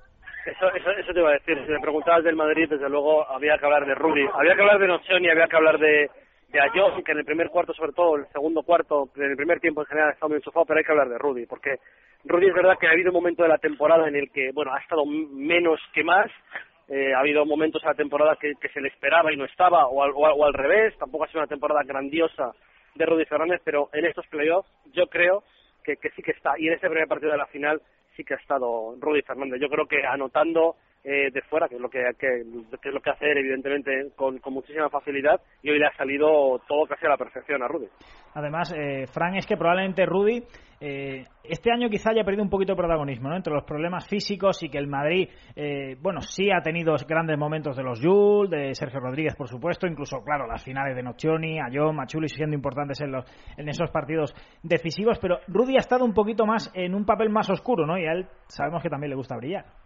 Eso, 0.45 0.67
eso, 0.75 0.91
eso 0.91 1.13
te 1.13 1.19
iba 1.19 1.29
a 1.29 1.33
decir. 1.33 1.57
Si 1.65 1.71
me 1.71 1.79
preguntabas 1.79 2.23
del 2.23 2.35
Madrid, 2.35 2.67
desde 2.69 2.89
luego 2.89 3.27
había 3.27 3.57
que 3.57 3.65
hablar 3.65 3.87
de 3.87 3.95
Rudy. 3.95 4.25
Había 4.35 4.55
que 4.55 4.61
hablar 4.61 4.77
de 4.77 4.87
Nocioni, 4.87 5.29
había 5.29 5.47
que 5.47 5.55
hablar 5.55 5.79
de 5.79 6.11
de 6.53 6.61
Ayón, 6.61 7.03
que 7.03 7.11
en 7.11 7.17
el 7.17 7.25
primer 7.25 7.49
cuarto, 7.49 7.73
sobre 7.73 7.93
todo, 7.93 8.15
el 8.15 8.27
segundo 8.27 8.61
cuarto, 8.61 9.09
en 9.15 9.31
el 9.31 9.35
primer 9.35 9.59
tiempo 9.59 9.81
en 9.81 9.87
general 9.87 10.09
ha 10.09 10.13
estado 10.13 10.29
muy 10.29 10.37
enchufado, 10.37 10.65
pero 10.67 10.77
hay 10.77 10.85
que 10.85 10.91
hablar 10.91 11.09
de 11.09 11.17
Rudy, 11.17 11.47
porque 11.47 11.79
Rudy 12.25 12.47
es 12.47 12.53
verdad 12.53 12.77
que 12.79 12.85
ha 12.85 12.91
habido 12.91 13.09
un 13.09 13.15
momento 13.15 13.41
de 13.41 13.49
la 13.49 13.57
temporada 13.57 14.07
en 14.07 14.15
el 14.15 14.29
que, 14.29 14.51
bueno, 14.53 14.71
ha 14.71 14.79
estado 14.79 15.03
menos 15.03 15.79
que 15.93 16.03
más, 16.03 16.29
eh, 16.89 17.11
ha 17.15 17.19
habido 17.19 17.43
momentos 17.43 17.81
en 17.81 17.89
la 17.89 17.95
temporada 17.95 18.37
que, 18.39 18.53
se 18.71 18.81
le 18.81 18.89
esperaba 18.89 19.33
y 19.33 19.35
no 19.35 19.45
estaba, 19.45 19.87
o 19.87 20.03
al, 20.03 20.11
o, 20.13 20.45
al, 20.45 20.53
revés, 20.53 20.95
tampoco 20.99 21.23
ha 21.23 21.27
sido 21.27 21.39
una 21.39 21.47
temporada 21.47 21.81
grandiosa 21.83 22.51
de 22.93 23.05
Rudy 23.05 23.25
Fernández, 23.25 23.59
pero 23.63 23.89
en 23.91 24.05
estos 24.05 24.27
playoffs 24.27 24.69
yo 24.93 25.07
creo 25.07 25.43
que, 25.83 25.97
que 25.97 26.11
sí 26.11 26.21
que 26.21 26.31
está, 26.31 26.53
y 26.59 26.67
en 26.67 26.73
este 26.73 26.87
primer 26.87 27.07
partido 27.07 27.31
de 27.31 27.39
la 27.39 27.47
final 27.47 27.81
sí 28.15 28.23
que 28.23 28.35
ha 28.35 28.37
estado 28.37 28.95
Rudy 28.99 29.23
Fernández. 29.23 29.59
Yo 29.59 29.69
creo 29.69 29.87
que 29.87 30.05
anotando 30.05 30.75
eh, 31.03 31.29
de 31.31 31.41
fuera, 31.43 31.67
que 31.67 31.75
es 31.75 31.81
lo 31.81 31.89
que, 31.89 32.01
que, 32.17 32.43
que, 32.81 32.89
es 32.89 32.93
lo 32.93 33.01
que 33.01 33.09
hace 33.09 33.25
evidentemente, 33.31 34.11
con, 34.15 34.39
con, 34.39 34.53
muchísima 34.53 34.89
facilidad, 34.89 35.41
y 35.61 35.69
hoy 35.69 35.79
le 35.79 35.87
ha 35.87 35.97
salido 35.97 36.61
todo 36.67 36.85
casi 36.87 37.05
a 37.05 37.09
la 37.09 37.17
perfección 37.17 37.61
a 37.61 37.67
Rudy. 37.67 37.87
Además, 38.35 38.73
eh, 38.75 39.05
Fran, 39.07 39.35
es 39.35 39.45
que 39.45 39.57
probablemente 39.57 40.05
Rudy 40.05 40.43
eh, 40.85 41.23
este 41.45 41.71
año 41.71 41.87
quizá 41.89 42.11
haya 42.11 42.25
perdido 42.25 42.43
un 42.43 42.49
poquito 42.49 42.73
de 42.73 42.77
protagonismo, 42.77 43.29
¿no? 43.29 43.37
Entre 43.37 43.53
los 43.53 43.63
problemas 43.63 44.05
físicos 44.07 44.61
y 44.63 44.69
que 44.69 44.77
el 44.77 44.87
Madrid, 44.87 45.29
eh, 45.55 45.95
bueno, 46.01 46.19
sí 46.19 46.51
ha 46.51 46.61
tenido 46.61 46.93
grandes 47.07 47.37
momentos 47.37 47.77
de 47.77 47.83
los 47.83 48.01
Jules, 48.01 48.49
de 48.49 48.75
Sergio 48.75 48.99
Rodríguez, 48.99 49.33
por 49.35 49.47
supuesto, 49.47 49.87
incluso, 49.87 50.21
claro, 50.25 50.45
las 50.45 50.61
finales 50.61 50.95
de 50.95 51.03
Nocioni, 51.03 51.57
Ayón, 51.59 51.95
Machuli 51.95 52.27
siendo 52.27 52.55
importantes 52.55 52.99
en, 52.99 53.13
los, 53.13 53.25
en 53.55 53.69
esos 53.69 53.91
partidos 53.91 54.35
decisivos, 54.61 55.19
pero 55.19 55.39
Rudy 55.47 55.75
ha 55.77 55.79
estado 55.79 56.03
un 56.03 56.13
poquito 56.13 56.45
más 56.45 56.69
en 56.73 56.93
un 56.95 57.05
papel 57.05 57.29
más 57.29 57.49
oscuro, 57.49 57.85
¿no? 57.85 57.97
Y 57.97 58.05
a 58.05 58.11
él 58.11 58.27
sabemos 58.47 58.83
que 58.83 58.89
también 58.89 59.11
le 59.11 59.15
gusta 59.15 59.37
brillar 59.37 59.82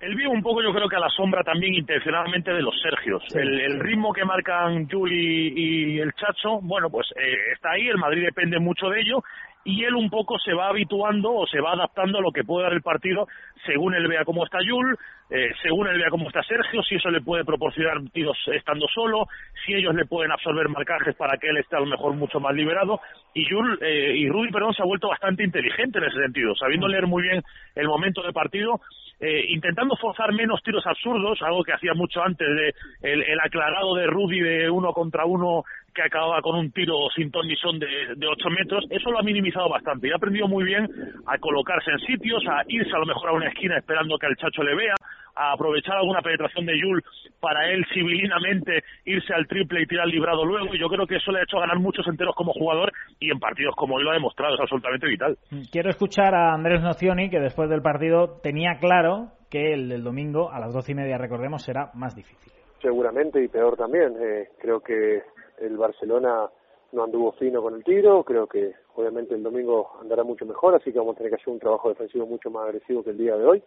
él 0.00 0.14
vive 0.14 0.28
un 0.28 0.42
poco, 0.42 0.62
yo 0.62 0.72
creo 0.72 0.88
que 0.88 0.96
a 0.96 1.00
la 1.00 1.08
sombra 1.08 1.42
también 1.42 1.74
intencionalmente 1.74 2.52
de 2.52 2.62
los 2.62 2.74
Sergios. 2.80 3.22
Sí, 3.28 3.38
el, 3.38 3.60
el, 3.60 3.80
ritmo 3.80 4.12
que 4.12 4.24
marcan 4.24 4.88
Juli 4.88 5.52
y 5.56 5.98
el 5.98 6.12
Chacho, 6.12 6.60
bueno, 6.60 6.90
pues 6.90 7.06
eh, 7.16 7.52
está 7.52 7.70
ahí, 7.72 7.88
el 7.88 7.98
Madrid 7.98 8.24
depende 8.24 8.58
mucho 8.58 8.88
de 8.88 9.00
ello 9.00 9.22
y 9.66 9.82
él 9.82 9.94
un 9.94 10.08
poco 10.08 10.38
se 10.38 10.54
va 10.54 10.68
habituando 10.68 11.32
o 11.34 11.46
se 11.46 11.60
va 11.60 11.72
adaptando 11.72 12.18
a 12.18 12.20
lo 12.20 12.30
que 12.30 12.44
puede 12.44 12.64
dar 12.64 12.72
el 12.72 12.82
partido 12.82 13.26
según 13.66 13.94
él 13.94 14.06
vea 14.06 14.24
cómo 14.24 14.44
está 14.44 14.58
Yul, 14.64 14.96
eh, 15.28 15.50
según 15.60 15.88
él 15.88 15.98
vea 15.98 16.08
cómo 16.08 16.28
está 16.28 16.40
Sergio, 16.44 16.82
si 16.84 16.94
eso 16.94 17.10
le 17.10 17.20
puede 17.20 17.44
proporcionar 17.44 17.98
tiros 18.12 18.38
estando 18.54 18.86
solo, 18.94 19.26
si 19.64 19.74
ellos 19.74 19.92
le 19.94 20.06
pueden 20.06 20.30
absorber 20.30 20.68
marcajes 20.68 21.16
para 21.16 21.36
que 21.36 21.48
él 21.48 21.56
esté 21.56 21.76
a 21.76 21.80
lo 21.80 21.86
mejor 21.86 22.14
mucho 22.14 22.38
más 22.38 22.54
liberado. 22.54 23.00
Y 23.34 23.48
Yul, 23.50 23.78
eh, 23.82 24.14
y 24.16 24.28
Rudy, 24.28 24.52
perdón, 24.52 24.72
se 24.72 24.82
ha 24.82 24.86
vuelto 24.86 25.08
bastante 25.08 25.42
inteligente 25.42 25.98
en 25.98 26.04
ese 26.04 26.20
sentido, 26.20 26.54
sabiendo 26.54 26.86
leer 26.86 27.08
muy 27.08 27.22
bien 27.24 27.42
el 27.74 27.88
momento 27.88 28.22
de 28.22 28.32
partido, 28.32 28.80
eh, 29.20 29.46
intentando 29.48 29.96
forzar 29.96 30.32
menos 30.32 30.62
tiros 30.62 30.86
absurdos, 30.86 31.40
algo 31.42 31.64
que 31.64 31.72
hacía 31.72 31.94
mucho 31.94 32.22
antes 32.22 32.46
de 32.46 32.74
el, 33.02 33.40
aclarado 33.40 33.94
de 33.94 34.06
Rudy 34.06 34.40
de 34.40 34.70
uno 34.70 34.92
contra 34.92 35.24
uno 35.24 35.64
que 35.96 36.02
acababa 36.02 36.42
con 36.42 36.56
un 36.56 36.70
tiro 36.70 36.94
sin 37.16 37.30
ton 37.30 37.48
ni 37.48 37.56
son 37.56 37.78
de, 37.78 37.86
de 38.14 38.26
8 38.26 38.50
metros, 38.50 38.84
eso 38.90 39.10
lo 39.10 39.18
ha 39.18 39.22
minimizado 39.22 39.68
bastante 39.70 40.08
y 40.08 40.12
ha 40.12 40.16
aprendido 40.16 40.46
muy 40.46 40.64
bien 40.64 40.86
a 41.26 41.38
colocarse 41.38 41.90
en 41.90 41.98
sitios, 42.00 42.44
a 42.48 42.62
irse 42.68 42.94
a 42.94 42.98
lo 42.98 43.06
mejor 43.06 43.30
a 43.30 43.32
una 43.32 43.48
esquina 43.48 43.78
esperando 43.78 44.18
que 44.18 44.26
el 44.26 44.36
chacho 44.36 44.62
le 44.62 44.76
vea, 44.76 44.94
a 45.34 45.52
aprovechar 45.52 45.96
alguna 45.96 46.20
penetración 46.20 46.66
de 46.66 46.78
Yul 46.78 47.02
para 47.40 47.70
él 47.70 47.84
civilinamente 47.92 48.82
irse 49.04 49.32
al 49.34 49.46
triple 49.46 49.82
y 49.82 49.86
tirar 49.86 50.06
librado 50.06 50.44
luego 50.44 50.74
y 50.74 50.78
yo 50.78 50.88
creo 50.88 51.06
que 51.06 51.16
eso 51.16 51.32
le 51.32 51.40
ha 51.40 51.44
hecho 51.44 51.58
ganar 51.58 51.78
muchos 51.78 52.06
enteros 52.06 52.34
como 52.34 52.52
jugador 52.52 52.92
y 53.18 53.30
en 53.30 53.38
partidos 53.38 53.74
como 53.76 53.96
hoy 53.96 54.04
lo 54.04 54.10
ha 54.10 54.14
demostrado, 54.14 54.54
es 54.54 54.60
absolutamente 54.60 55.06
vital. 55.06 55.38
Quiero 55.72 55.90
escuchar 55.90 56.34
a 56.34 56.52
Andrés 56.52 56.82
Nocioni 56.82 57.30
que 57.30 57.40
después 57.40 57.70
del 57.70 57.82
partido 57.82 58.40
tenía 58.42 58.78
claro 58.80 59.32
que 59.50 59.72
el 59.72 59.88
del 59.88 60.02
domingo 60.02 60.50
a 60.50 60.60
las 60.60 60.74
doce 60.74 60.92
y 60.92 60.94
media, 60.94 61.18
recordemos, 61.18 61.62
será 61.62 61.90
más 61.94 62.14
difícil. 62.14 62.52
Seguramente 62.82 63.42
y 63.42 63.48
peor 63.48 63.76
también. 63.76 64.14
Eh, 64.20 64.48
creo 64.60 64.80
que 64.80 65.22
el 65.58 65.76
Barcelona 65.76 66.48
no 66.92 67.04
anduvo 67.04 67.32
fino 67.32 67.62
con 67.62 67.74
el 67.74 67.84
tiro, 67.84 68.22
creo 68.24 68.46
que 68.46 68.74
obviamente 68.94 69.34
el 69.34 69.42
domingo 69.42 69.92
andará 70.00 70.24
mucho 70.24 70.46
mejor, 70.46 70.74
así 70.74 70.92
que 70.92 70.98
vamos 70.98 71.14
a 71.14 71.18
tener 71.18 71.30
que 71.30 71.40
hacer 71.40 71.52
un 71.52 71.58
trabajo 71.58 71.88
defensivo 71.88 72.26
mucho 72.26 72.50
más 72.50 72.66
agresivo 72.66 73.02
que 73.02 73.10
el 73.10 73.18
día 73.18 73.36
de 73.36 73.44
hoy. 73.44 73.62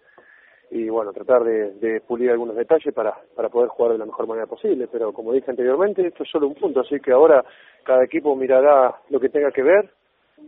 y 0.71 0.87
bueno, 0.87 1.11
tratar 1.11 1.43
de, 1.43 2.01
pulir 2.07 2.29
algunos 2.29 2.55
detalles 2.55 2.93
para, 2.93 3.17
para 3.35 3.49
poder 3.49 3.69
jugar 3.69 3.93
de 3.93 3.97
la 3.97 4.05
mejor 4.05 4.27
manera 4.27 4.45
posible. 4.45 4.87
Pero 4.87 5.11
como 5.11 5.33
dije 5.33 5.49
anteriormente, 5.49 6.05
esto 6.05 6.23
es 6.23 6.29
solo 6.29 6.47
un 6.47 6.53
punto, 6.53 6.81
así 6.81 6.99
que 6.99 7.11
ahora 7.11 7.43
cada 7.83 8.03
equipo 8.03 8.35
mirará 8.35 8.95
lo 9.09 9.19
que 9.19 9.29
tenga 9.29 9.51
que 9.51 9.63
ver 9.63 9.89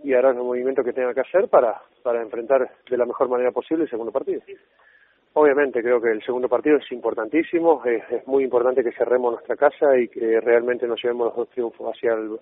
y 0.03 0.13
hará 0.13 0.31
los 0.31 0.45
movimientos 0.45 0.85
que 0.85 0.93
tenga 0.93 1.13
que 1.13 1.21
hacer 1.21 1.47
para, 1.49 1.81
para 2.03 2.21
enfrentar 2.21 2.69
de 2.89 2.97
la 2.97 3.05
mejor 3.05 3.29
manera 3.29 3.51
posible 3.51 3.85
el 3.85 3.89
segundo 3.89 4.11
partido. 4.11 4.41
Obviamente 5.33 5.81
creo 5.81 6.01
que 6.01 6.11
el 6.11 6.21
segundo 6.23 6.49
partido 6.49 6.77
es 6.77 6.91
importantísimo, 6.91 7.81
es, 7.85 8.27
muy 8.27 8.43
importante 8.43 8.83
que 8.83 8.91
cerremos 8.91 9.33
nuestra 9.33 9.55
casa 9.55 9.97
y 9.97 10.09
que 10.09 10.41
realmente 10.41 10.87
nos 10.87 11.01
llevemos 11.01 11.27
los 11.27 11.35
dos 11.37 11.49
triunfos 11.49 11.93
hacia 11.95 12.13
el, 12.13 12.37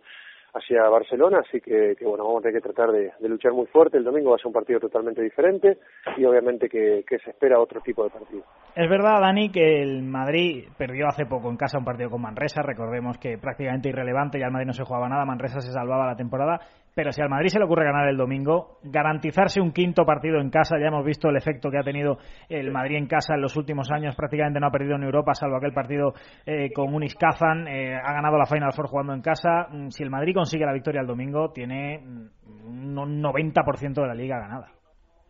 hacia 0.53 0.89
Barcelona, 0.89 1.41
así 1.45 1.61
que, 1.61 1.95
que, 1.97 2.05
bueno, 2.05 2.23
vamos 2.23 2.39
a 2.39 2.47
tener 2.47 2.61
que 2.61 2.67
tratar 2.67 2.91
de, 2.91 3.11
de, 3.19 3.29
luchar 3.29 3.53
muy 3.53 3.67
fuerte. 3.67 3.97
El 3.97 4.03
domingo 4.03 4.31
va 4.31 4.35
a 4.35 4.39
ser 4.39 4.47
un 4.47 4.53
partido 4.53 4.79
totalmente 4.79 5.21
diferente 5.21 5.77
y 6.17 6.25
obviamente 6.25 6.67
que, 6.67 7.03
que, 7.07 7.19
se 7.19 7.29
espera 7.29 7.59
otro 7.59 7.79
tipo 7.81 8.03
de 8.03 8.09
partido. 8.09 8.43
Es 8.75 8.89
verdad, 8.89 9.21
Dani, 9.21 9.51
que 9.51 9.83
el 9.83 10.01
Madrid 10.01 10.67
perdió 10.75 11.07
hace 11.07 11.27
poco 11.27 11.49
en 11.49 11.57
casa 11.57 11.77
un 11.77 11.85
partido 11.85 12.09
con 12.09 12.21
Manresa, 12.21 12.63
recordemos 12.63 13.19
que 13.19 13.37
prácticamente 13.37 13.89
irrelevante, 13.89 14.39
ya 14.39 14.47
el 14.47 14.51
Madrid 14.51 14.67
no 14.67 14.73
se 14.73 14.83
jugaba 14.83 15.07
nada, 15.07 15.25
Manresa 15.25 15.59
se 15.59 15.71
salvaba 15.71 16.07
la 16.07 16.15
temporada, 16.15 16.59
pero 16.99 17.13
si 17.13 17.21
al 17.21 17.29
Madrid 17.29 17.47
se 17.47 17.59
le 17.59 17.63
ocurre 17.63 17.85
ganar 17.85 18.09
el 18.09 18.17
domingo, 18.17 18.79
garantizarse 18.83 19.61
un 19.61 19.71
quinto 19.71 20.03
partido 20.03 20.41
en 20.41 20.49
casa, 20.49 20.77
ya 20.77 20.87
hemos 20.87 21.05
visto 21.05 21.29
el 21.29 21.37
efecto 21.37 21.71
que 21.71 21.77
ha 21.77 21.81
tenido 21.81 22.17
el 22.49 22.71
Madrid 22.71 22.97
en 22.97 23.07
casa 23.07 23.35
en 23.35 23.41
los 23.41 23.55
últimos 23.55 23.89
años, 23.89 24.17
prácticamente 24.17 24.59
no 24.59 24.67
ha 24.67 24.71
perdido 24.71 24.97
en 24.97 25.03
Europa, 25.03 25.33
salvo 25.33 25.55
aquel 25.55 25.71
partido 25.71 26.11
eh, 26.45 26.69
con 26.75 26.93
Unis 26.93 27.15
Kazan, 27.15 27.69
eh, 27.69 27.95
ha 27.95 28.11
ganado 28.11 28.37
la 28.37 28.45
Final 28.45 28.73
Four 28.73 28.87
jugando 28.87 29.13
en 29.13 29.21
casa. 29.21 29.69
Mm, 29.71 29.91
si 29.91 30.03
el 30.03 30.09
Madrid 30.09 30.33
consigue 30.33 30.65
la 30.65 30.73
victoria 30.73 30.99
el 30.99 31.07
domingo, 31.07 31.53
tiene 31.53 31.99
mm, 31.99 32.97
un 32.97 33.23
90% 33.23 33.93
de 33.93 34.07
la 34.07 34.13
liga 34.13 34.37
ganada. 34.37 34.67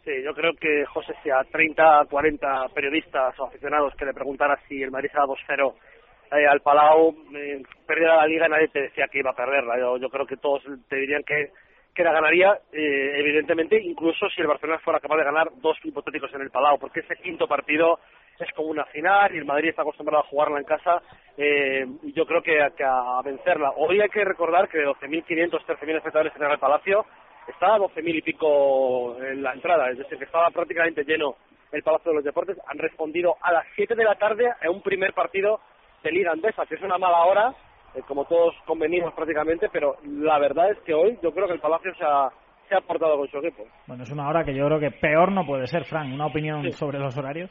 Sí, 0.03 0.11
yo 0.25 0.33
creo 0.33 0.53
que, 0.59 0.85
José, 0.87 1.13
si 1.21 1.29
a 1.29 1.43
30, 1.51 2.05
40 2.09 2.69
periodistas 2.73 3.39
o 3.39 3.45
aficionados 3.45 3.93
que 3.95 4.05
le 4.05 4.13
preguntara 4.15 4.57
si 4.67 4.81
el 4.81 4.89
Madrid 4.89 5.11
se 5.11 5.19
da 5.19 5.25
2-0 5.25 5.73
eh, 6.31 6.47
al 6.47 6.61
Palau, 6.61 7.15
eh, 7.35 7.61
la 7.87 8.27
liga, 8.27 8.47
nadie 8.47 8.67
te 8.69 8.81
decía 8.81 9.07
que 9.07 9.19
iba 9.19 9.31
a 9.31 9.35
perderla. 9.35 9.77
Yo, 9.79 9.97
yo 9.97 10.09
creo 10.09 10.25
que 10.25 10.37
todos 10.37 10.63
te 10.87 10.95
dirían 10.95 11.23
que, 11.23 11.51
que 11.93 12.03
la 12.03 12.13
ganaría, 12.13 12.59
eh, 12.71 13.13
evidentemente, 13.17 13.81
incluso 13.81 14.29
si 14.29 14.41
el 14.41 14.47
Barcelona 14.47 14.79
fuera 14.79 14.99
capaz 14.99 15.17
de 15.17 15.23
ganar 15.23 15.49
dos 15.55 15.77
hipotéticos 15.83 16.33
en 16.33 16.41
el 16.41 16.51
Palau, 16.51 16.77
porque 16.79 17.01
ese 17.01 17.15
quinto 17.17 17.47
partido 17.47 17.99
es 18.39 18.51
como 18.53 18.69
una 18.69 18.85
final 18.85 19.33
y 19.33 19.39
el 19.39 19.45
Madrid 19.45 19.69
está 19.69 19.81
acostumbrado 19.81 20.23
a 20.23 20.27
jugarla 20.27 20.59
en 20.59 20.65
casa. 20.65 21.01
Eh, 21.37 21.85
yo 22.15 22.25
creo 22.25 22.41
que, 22.41 22.57
que 22.77 22.83
a 22.83 23.21
vencerla. 23.23 23.73
Hoy 23.75 23.99
hay 23.99 24.09
que 24.09 24.23
recordar 24.23 24.69
que 24.69 24.77
de 24.77 24.87
12.500, 24.87 25.65
13.000 25.65 25.97
espectadores 25.97 26.33
en 26.35 26.43
el 26.43 26.59
Palacio, 26.59 27.05
estaba 27.47 27.79
12.000 27.79 28.15
y 28.15 28.21
pico 28.21 29.17
en 29.21 29.41
la 29.41 29.53
entrada, 29.53 29.89
es 29.89 29.97
decir, 29.97 30.17
que 30.17 30.25
estaba 30.25 30.49
prácticamente 30.51 31.03
lleno 31.03 31.35
el 31.71 31.83
Palacio 31.83 32.11
de 32.11 32.15
los 32.15 32.23
Deportes. 32.23 32.57
Han 32.67 32.77
respondido 32.77 33.35
a 33.41 33.51
las 33.51 33.65
7 33.75 33.95
de 33.95 34.03
la 34.03 34.15
tarde 34.15 34.49
a 34.49 34.69
un 34.69 34.81
primer 34.81 35.13
partido 35.13 35.59
de 36.03 36.11
Liga 36.11 36.31
Andesa, 36.31 36.65
que 36.65 36.75
es 36.75 36.81
una 36.81 36.97
mala 36.97 37.23
hora, 37.25 37.53
eh, 37.95 38.01
como 38.07 38.25
todos 38.25 38.55
convenimos 38.65 39.13
prácticamente, 39.13 39.69
pero 39.71 39.97
la 40.03 40.39
verdad 40.39 40.71
es 40.71 40.79
que 40.79 40.93
hoy 40.93 41.17
yo 41.21 41.31
creo 41.31 41.47
que 41.47 41.53
el 41.53 41.59
Palacio 41.59 41.93
se 41.95 42.03
ha, 42.03 42.29
se 42.67 42.75
ha 42.75 42.81
portado 42.81 43.17
con 43.17 43.27
su 43.29 43.37
equipo. 43.37 43.63
Bueno, 43.87 44.03
es 44.03 44.11
una 44.11 44.27
hora 44.29 44.43
que 44.43 44.53
yo 44.53 44.65
creo 44.67 44.79
que 44.79 44.91
peor 44.91 45.31
no 45.31 45.45
puede 45.45 45.67
ser, 45.67 45.85
Frank. 45.85 46.13
¿Una 46.13 46.27
opinión 46.27 46.63
sí. 46.63 46.71
sobre 46.71 46.99
los 46.99 47.17
horarios? 47.17 47.49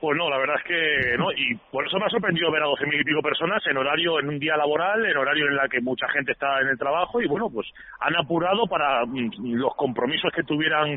Pues 0.00 0.16
no, 0.16 0.30
la 0.30 0.38
verdad 0.38 0.56
es 0.56 0.64
que 0.64 1.18
no, 1.18 1.30
y 1.30 1.54
por 1.70 1.86
eso 1.86 1.98
me 1.98 2.06
ha 2.06 2.08
sorprendido 2.08 2.50
ver 2.50 2.62
a 2.62 2.66
doce 2.66 2.86
mil 2.86 2.98
y 2.98 3.04
pico 3.04 3.20
personas 3.20 3.62
en 3.66 3.76
horario, 3.76 4.18
en 4.18 4.28
un 4.28 4.38
día 4.38 4.56
laboral, 4.56 5.04
en 5.04 5.14
horario 5.14 5.46
en 5.46 5.56
la 5.56 5.68
que 5.68 5.82
mucha 5.82 6.08
gente 6.08 6.32
está 6.32 6.58
en 6.62 6.68
el 6.68 6.78
trabajo, 6.78 7.20
y 7.20 7.28
bueno, 7.28 7.50
pues 7.50 7.68
han 8.00 8.16
apurado 8.16 8.66
para 8.66 9.04
mm, 9.04 9.56
los 9.56 9.74
compromisos 9.76 10.32
que 10.34 10.42
tuvieran 10.42 10.96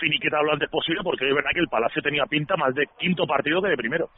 finiquetado 0.00 0.42
lo 0.42 0.52
antes 0.52 0.68
posible, 0.68 1.02
porque 1.04 1.28
es 1.28 1.34
verdad 1.34 1.50
que 1.54 1.60
el 1.60 1.68
Palacio 1.68 2.02
tenía 2.02 2.24
pinta 2.26 2.56
más 2.56 2.74
de 2.74 2.88
quinto 2.98 3.24
partido 3.24 3.62
que 3.62 3.68
de 3.68 3.76
primero. 3.76 4.10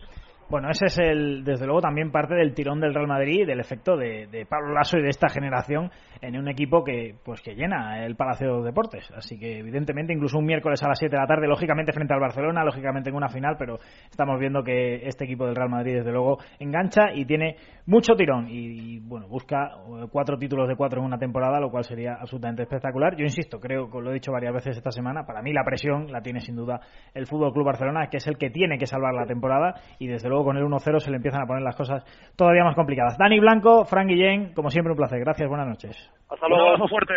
Bueno, 0.53 0.69
ese 0.69 0.85
es 0.85 0.99
el, 0.99 1.45
desde 1.45 1.65
luego 1.65 1.81
también 1.81 2.13
parte 2.13 2.35
del 2.35 2.53
tirón 2.53 2.79
del 2.79 2.93
Real 2.93 3.07
Madrid 3.07 3.41
y 3.41 3.45
del 3.47 3.59
efecto 3.59 3.97
de, 3.97 4.27
de, 4.27 4.45
Pablo 4.45 4.75
Lasso 4.75 4.99
y 4.99 5.03
de 5.03 5.09
esta 5.09 5.31
generación 5.31 5.91
en 6.21 6.37
un 6.37 6.47
equipo 6.47 6.85
que 6.85 7.15
pues 7.25 7.41
que 7.41 7.55
llena 7.55 8.05
el 8.05 8.17
Palacio 8.17 8.59
de 8.59 8.65
Deportes. 8.65 9.11
Así 9.17 9.39
que 9.39 9.61
evidentemente 9.61 10.13
incluso 10.13 10.37
un 10.37 10.45
miércoles 10.45 10.83
a 10.83 10.89
las 10.89 10.99
7 10.99 11.17
de 11.17 11.23
la 11.23 11.27
tarde, 11.27 11.49
lógicamente 11.49 11.95
frente 11.95 12.13
al 12.13 12.21
Barcelona, 12.21 12.65
lógicamente 12.65 13.09
en 13.09 13.17
una 13.17 13.31
final, 13.31 13.57
pero 13.59 13.79
estamos 14.11 14.39
viendo 14.39 14.63
que 14.63 15.07
este 15.07 15.25
equipo 15.25 15.47
del 15.47 15.57
Real 15.57 15.71
Madrid 15.71 15.95
desde 15.95 16.13
luego 16.13 16.37
engancha 16.59 17.15
y 17.15 17.25
tiene 17.25 17.57
mucho 17.87 18.15
tirón 18.15 18.47
y, 18.47 18.97
y 18.97 18.99
bueno, 18.99 19.29
busca 19.29 19.71
cuatro 20.11 20.37
títulos 20.37 20.69
de 20.69 20.77
cuatro 20.77 21.01
en 21.01 21.07
una 21.07 21.19
temporada, 21.19 21.61
lo 21.61 21.71
cual 21.71 21.85
sería 21.85 22.19
absolutamente 22.21 22.65
espectacular. 22.65 23.17
Yo 23.17 23.25
insisto, 23.25 23.59
creo 23.59 23.91
que 23.91 24.03
lo 24.03 24.11
he 24.11 24.15
dicho 24.15 24.31
varias 24.31 24.53
veces 24.53 24.77
esta 24.77 24.91
semana, 24.91 25.25
para 25.25 25.41
mí 25.41 25.55
la 25.55 25.65
presión 25.65 26.13
la 26.13 26.21
tiene 26.21 26.41
sin 26.41 26.57
duda 26.57 26.79
el 27.15 27.27
Fútbol 27.27 27.55
Club 27.55 27.65
Barcelona, 27.65 28.09
que 28.11 28.19
es 28.19 28.27
el 28.27 28.37
que 28.37 28.51
tiene 28.51 28.77
que 28.77 28.87
salvar 28.87 29.15
la 29.15 29.25
temporada 29.25 29.81
y 29.99 30.09
desde 30.09 30.29
luego 30.29 30.42
con 30.45 30.57
el 30.57 30.65
1-0 30.65 30.99
se 31.01 31.11
le 31.11 31.17
empiezan 31.17 31.43
a 31.43 31.47
poner 31.47 31.63
las 31.63 31.77
cosas 31.77 32.05
todavía 32.37 32.65
más 32.65 32.75
complicadas. 32.75 33.17
Dani 33.19 33.41
Blanco, 33.41 33.85
Frank 33.85 34.09
Guillén, 34.09 34.53
como 34.55 34.71
siempre 34.71 34.93
un 34.93 34.99
placer. 34.99 35.21
Gracias, 35.21 35.49
buenas 35.49 35.69
noches. 35.69 36.11
Hasta 36.29 36.49
luego. 36.49 36.67
Abrazo 36.67 36.89
fuerte. 36.89 37.15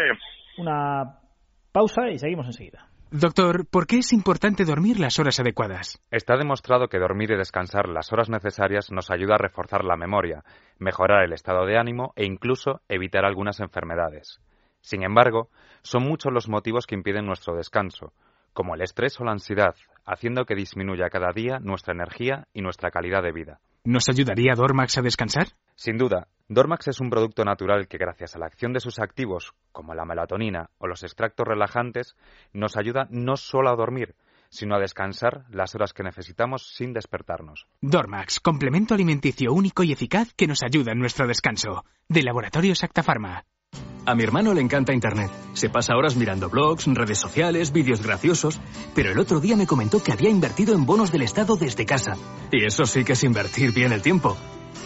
Una 0.57 1.19
pausa 1.71 2.09
y 2.09 2.17
seguimos 2.17 2.45
enseguida. 2.45 2.87
Doctor, 3.11 3.65
¿por 3.69 3.87
qué 3.87 3.99
es 3.99 4.11
importante 4.13 4.65
dormir 4.65 4.99
las 4.99 5.19
horas 5.19 5.39
adecuadas? 5.39 6.01
Está 6.11 6.35
demostrado 6.37 6.87
que 6.87 6.99
dormir 6.99 7.31
y 7.31 7.37
descansar 7.37 7.87
las 7.87 8.11
horas 8.11 8.29
necesarias 8.29 8.91
nos 8.91 9.11
ayuda 9.11 9.35
a 9.35 9.37
reforzar 9.37 9.85
la 9.85 9.95
memoria, 9.95 10.43
mejorar 10.79 11.23
el 11.23 11.31
estado 11.31 11.65
de 11.65 11.77
ánimo 11.77 12.13
e 12.15 12.25
incluso 12.25 12.81
evitar 12.89 13.23
algunas 13.23 13.59
enfermedades. 13.59 14.41
Sin 14.81 15.03
embargo, 15.03 15.49
son 15.81 16.03
muchos 16.03 16.33
los 16.33 16.49
motivos 16.49 16.87
que 16.87 16.95
impiden 16.95 17.25
nuestro 17.25 17.55
descanso, 17.55 18.11
como 18.53 18.75
el 18.75 18.81
estrés 18.81 19.19
o 19.21 19.23
la 19.23 19.31
ansiedad, 19.31 19.75
haciendo 20.05 20.45
que 20.45 20.55
disminuya 20.55 21.09
cada 21.09 21.31
día 21.33 21.59
nuestra 21.59 21.93
energía 21.93 22.47
y 22.53 22.61
nuestra 22.61 22.91
calidad 22.91 23.23
de 23.23 23.31
vida. 23.31 23.59
¿Nos 23.83 24.09
ayudaría 24.09 24.55
Dormax 24.55 24.97
a 24.97 25.01
descansar? 25.01 25.47
Sin 25.75 25.97
duda, 25.97 26.27
Dormax 26.47 26.87
es 26.87 26.99
un 26.99 27.09
producto 27.09 27.43
natural 27.43 27.87
que 27.87 27.97
gracias 27.97 28.35
a 28.35 28.39
la 28.39 28.47
acción 28.47 28.73
de 28.73 28.79
sus 28.79 28.99
activos, 28.99 29.53
como 29.71 29.93
la 29.93 30.05
melatonina 30.05 30.69
o 30.79 30.87
los 30.87 31.03
extractos 31.03 31.47
relajantes, 31.47 32.15
nos 32.53 32.77
ayuda 32.77 33.07
no 33.09 33.35
solo 33.37 33.69
a 33.69 33.75
dormir, 33.75 34.15
sino 34.49 34.75
a 34.75 34.79
descansar 34.79 35.45
las 35.49 35.75
horas 35.75 35.93
que 35.93 36.03
necesitamos 36.03 36.73
sin 36.73 36.93
despertarnos. 36.93 37.67
Dormax, 37.81 38.39
complemento 38.39 38.93
alimenticio 38.93 39.53
único 39.53 39.83
y 39.83 39.91
eficaz 39.91 40.33
que 40.33 40.47
nos 40.47 40.63
ayuda 40.63 40.93
en 40.93 40.99
nuestro 40.99 41.27
descanso. 41.27 41.85
De 42.07 42.23
Laboratorios 42.23 42.83
Acta 42.83 43.03
Pharma. 43.03 43.45
A 44.07 44.13
mi 44.13 44.23
hermano 44.23 44.53
le 44.53 44.61
encanta 44.61 44.93
Internet. 44.93 45.31
Se 45.53 45.69
pasa 45.69 45.95
horas 45.95 46.15
mirando 46.15 46.47
blogs, 46.47 46.85
redes 46.85 47.17
sociales, 47.17 47.71
vídeos 47.71 48.03
graciosos, 48.03 48.59
pero 48.93 49.11
el 49.11 49.17
otro 49.17 49.39
día 49.39 49.55
me 49.55 49.65
comentó 49.65 50.03
que 50.03 50.11
había 50.11 50.29
invertido 50.29 50.75
en 50.75 50.85
bonos 50.85 51.11
del 51.11 51.23
Estado 51.23 51.55
desde 51.55 51.87
casa. 51.87 52.15
Y 52.51 52.65
eso 52.65 52.85
sí 52.85 53.03
que 53.03 53.13
es 53.13 53.23
invertir 53.23 53.73
bien 53.73 53.91
el 53.91 54.03
tiempo. 54.03 54.37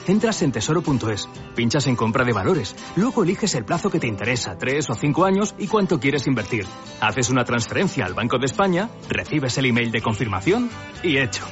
Entras 0.08 0.42
en 0.42 0.54
tesoro.es, 0.54 1.28
pinchas 1.54 1.86
en 1.88 1.98
compra 1.98 2.24
de 2.24 2.32
valores, 2.32 2.76
luego 2.96 3.24
eliges 3.24 3.54
el 3.56 3.66
plazo 3.66 3.90
que 3.90 4.00
te 4.00 4.08
interesa, 4.08 4.58
tres 4.58 4.90
o 4.90 4.96
cinco 4.96 5.26
años 5.26 5.54
y 5.60 5.68
cuánto 5.68 6.00
quieres 6.00 6.26
invertir. 6.26 6.66
Haces 7.02 7.30
una 7.30 7.44
transferencia 7.44 8.06
al 8.06 8.14
Banco 8.14 8.40
de 8.40 8.46
España, 8.46 8.90
recibes 9.10 9.58
el 9.58 9.66
email 9.66 9.92
de 9.92 10.02
confirmación 10.02 10.70
y 11.04 11.18
hecho. 11.18 11.44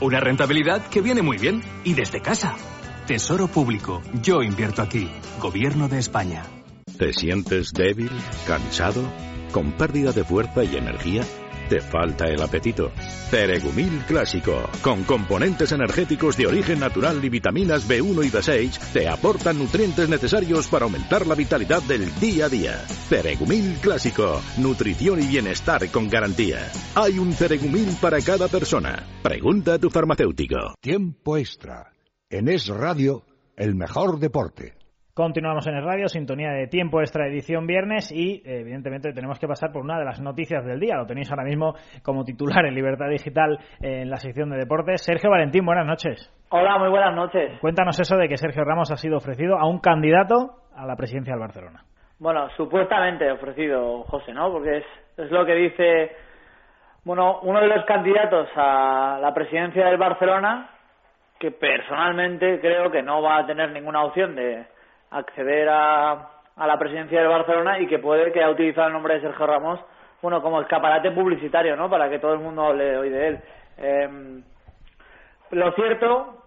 Una 0.00 0.20
rentabilidad 0.20 0.86
que 0.88 1.00
viene 1.00 1.22
muy 1.22 1.38
bien 1.38 1.62
y 1.84 1.94
desde 1.94 2.20
casa. 2.20 2.54
Tesoro 3.06 3.48
Público, 3.48 4.02
yo 4.22 4.42
invierto 4.42 4.82
aquí. 4.82 5.08
Gobierno 5.40 5.88
de 5.88 5.98
España. 5.98 6.63
¿Te 6.98 7.12
sientes 7.12 7.72
débil, 7.72 8.10
cansado, 8.46 9.02
con 9.50 9.72
pérdida 9.72 10.12
de 10.12 10.22
fuerza 10.22 10.62
y 10.62 10.76
energía? 10.76 11.24
¿Te 11.68 11.80
falta 11.80 12.26
el 12.26 12.40
apetito? 12.40 12.92
Ceregumil 13.30 14.04
Clásico, 14.06 14.68
con 14.80 15.02
componentes 15.02 15.72
energéticos 15.72 16.36
de 16.36 16.46
origen 16.46 16.78
natural 16.78 17.24
y 17.24 17.28
vitaminas 17.30 17.88
B1 17.88 18.26
y 18.26 18.30
B6, 18.30 18.92
te 18.92 19.08
aportan 19.08 19.58
nutrientes 19.58 20.08
necesarios 20.08 20.68
para 20.68 20.84
aumentar 20.84 21.26
la 21.26 21.34
vitalidad 21.34 21.82
del 21.82 22.14
día 22.20 22.46
a 22.46 22.48
día. 22.48 22.78
Ceregumil 23.08 23.78
Clásico, 23.80 24.40
nutrición 24.58 25.20
y 25.20 25.26
bienestar 25.26 25.90
con 25.90 26.08
garantía. 26.08 26.70
Hay 26.94 27.18
un 27.18 27.32
Ceregumil 27.32 27.96
para 28.00 28.20
cada 28.20 28.46
persona. 28.46 29.04
Pregunta 29.20 29.74
a 29.74 29.78
tu 29.80 29.90
farmacéutico. 29.90 30.74
Tiempo 30.80 31.38
extra. 31.38 31.92
En 32.30 32.48
Es 32.48 32.68
Radio, 32.68 33.24
el 33.56 33.74
mejor 33.74 34.20
deporte. 34.20 34.83
Continuamos 35.14 35.64
en 35.68 35.76
el 35.76 35.84
radio, 35.84 36.08
sintonía 36.08 36.50
de 36.50 36.66
tiempo 36.66 36.98
extra 36.98 37.28
edición 37.28 37.68
viernes 37.68 38.10
y 38.10 38.42
evidentemente 38.44 39.12
tenemos 39.12 39.38
que 39.38 39.46
pasar 39.46 39.70
por 39.70 39.82
una 39.82 39.96
de 39.96 40.04
las 40.04 40.20
noticias 40.20 40.64
del 40.64 40.80
día. 40.80 40.96
Lo 40.96 41.06
tenéis 41.06 41.30
ahora 41.30 41.44
mismo 41.44 41.74
como 42.02 42.24
titular 42.24 42.66
en 42.66 42.74
Libertad 42.74 43.08
Digital 43.08 43.56
en 43.80 44.10
la 44.10 44.16
sección 44.16 44.50
de 44.50 44.56
deportes. 44.56 45.04
Sergio 45.04 45.30
Valentín, 45.30 45.64
buenas 45.64 45.86
noches. 45.86 46.34
Hola, 46.48 46.78
muy 46.78 46.88
buenas 46.88 47.14
noches. 47.14 47.60
Cuéntanos 47.60 48.00
eso 48.00 48.16
de 48.16 48.28
que 48.28 48.36
Sergio 48.36 48.64
Ramos 48.64 48.90
ha 48.90 48.96
sido 48.96 49.18
ofrecido 49.18 49.56
a 49.56 49.68
un 49.68 49.78
candidato 49.78 50.56
a 50.74 50.84
la 50.84 50.96
presidencia 50.96 51.34
del 51.34 51.42
Barcelona. 51.42 51.84
Bueno, 52.18 52.48
supuestamente 52.56 53.30
ofrecido, 53.30 54.02
José, 54.08 54.32
¿no? 54.32 54.50
Porque 54.50 54.78
es, 54.78 54.84
es 55.16 55.30
lo 55.30 55.46
que 55.46 55.54
dice, 55.54 56.10
bueno, 57.04 57.38
uno 57.42 57.60
de 57.60 57.68
los 57.68 57.84
candidatos 57.84 58.48
a 58.56 59.20
la 59.22 59.32
presidencia 59.32 59.86
del 59.86 59.96
Barcelona, 59.96 60.70
que 61.38 61.52
personalmente 61.52 62.58
creo 62.58 62.90
que 62.90 63.02
no 63.02 63.22
va 63.22 63.38
a 63.38 63.46
tener 63.46 63.70
ninguna 63.70 64.02
opción 64.02 64.34
de 64.34 64.74
acceder 65.14 65.68
a, 65.68 66.12
a 66.56 66.66
la 66.66 66.78
presidencia 66.78 67.20
del 67.20 67.28
Barcelona 67.28 67.78
y 67.80 67.86
que 67.86 67.98
puede 67.98 68.32
que 68.32 68.42
ha 68.42 68.50
utilizado 68.50 68.88
el 68.88 68.92
nombre 68.92 69.14
de 69.14 69.20
Sergio 69.22 69.46
Ramos 69.46 69.80
bueno 70.22 70.40
como 70.40 70.60
escaparate 70.60 71.10
publicitario 71.10 71.76
no 71.76 71.90
para 71.90 72.08
que 72.08 72.18
todo 72.18 72.32
el 72.32 72.40
mundo 72.40 72.64
hable 72.64 72.96
hoy 72.96 73.10
de 73.10 73.28
él. 73.28 73.40
Em, 73.76 74.42
lo 75.50 75.72
cierto 75.72 76.44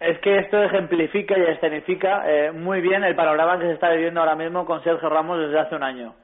es 0.00 0.18
que 0.20 0.38
esto 0.38 0.62
ejemplifica 0.62 1.36
y 1.38 1.42
escenifica 1.42 2.24
eh, 2.26 2.52
muy 2.52 2.80
bien 2.80 3.04
el 3.04 3.14
panorama 3.14 3.58
que 3.58 3.66
se 3.66 3.72
está 3.72 3.90
viviendo 3.90 4.20
ahora 4.20 4.34
mismo 4.34 4.64
con 4.64 4.82
Sergio 4.82 5.08
Ramos 5.08 5.38
desde 5.38 5.60
hace 5.60 5.74
un 5.74 5.82
año. 5.82 6.14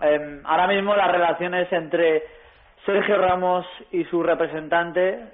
Em, 0.00 0.40
ahora 0.44 0.66
mismo 0.66 0.96
las 0.96 1.12
relaciones 1.12 1.70
entre 1.72 2.22
Sergio 2.86 3.18
Ramos 3.18 3.66
y 3.90 4.04
su 4.04 4.22
representante, 4.22 5.28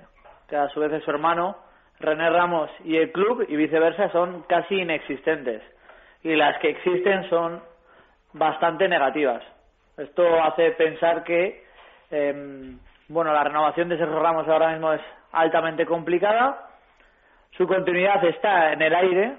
que 0.49 0.57
a 0.57 0.69
su 0.71 0.81
vez 0.81 0.93
es 0.93 1.05
su 1.05 1.11
hermano, 1.11 1.57
René 2.00 2.31
Ramos 2.31 2.71
y 2.85 2.97
el 2.97 3.12
club 3.12 3.45
y 3.49 3.57
viceversa 3.57 4.11
son 4.11 4.43
casi 4.43 4.81
inexistentes 4.81 5.62
y 6.23 6.35
las 6.35 6.59
que 6.59 6.71
existen 6.71 7.28
son 7.28 7.62
bastante 8.33 8.88
negativas. 8.88 9.43
Esto 9.97 10.43
hace 10.43 10.71
pensar 10.73 11.25
que 11.25 11.64
em, 12.11 12.78
bueno, 13.09 13.33
la 13.33 13.43
renovación 13.43 13.88
de 13.88 13.97
Sergio 13.97 14.21
Ramos 14.21 14.47
ahora 14.49 14.71
mismo 14.71 14.93
es 14.93 15.00
altamente 15.33 15.87
complicada. 15.87 16.69
Su 17.57 17.67
continuidad 17.67 18.23
está 18.25 18.73
en 18.73 18.83
el 18.83 18.95
aire, 18.95 19.37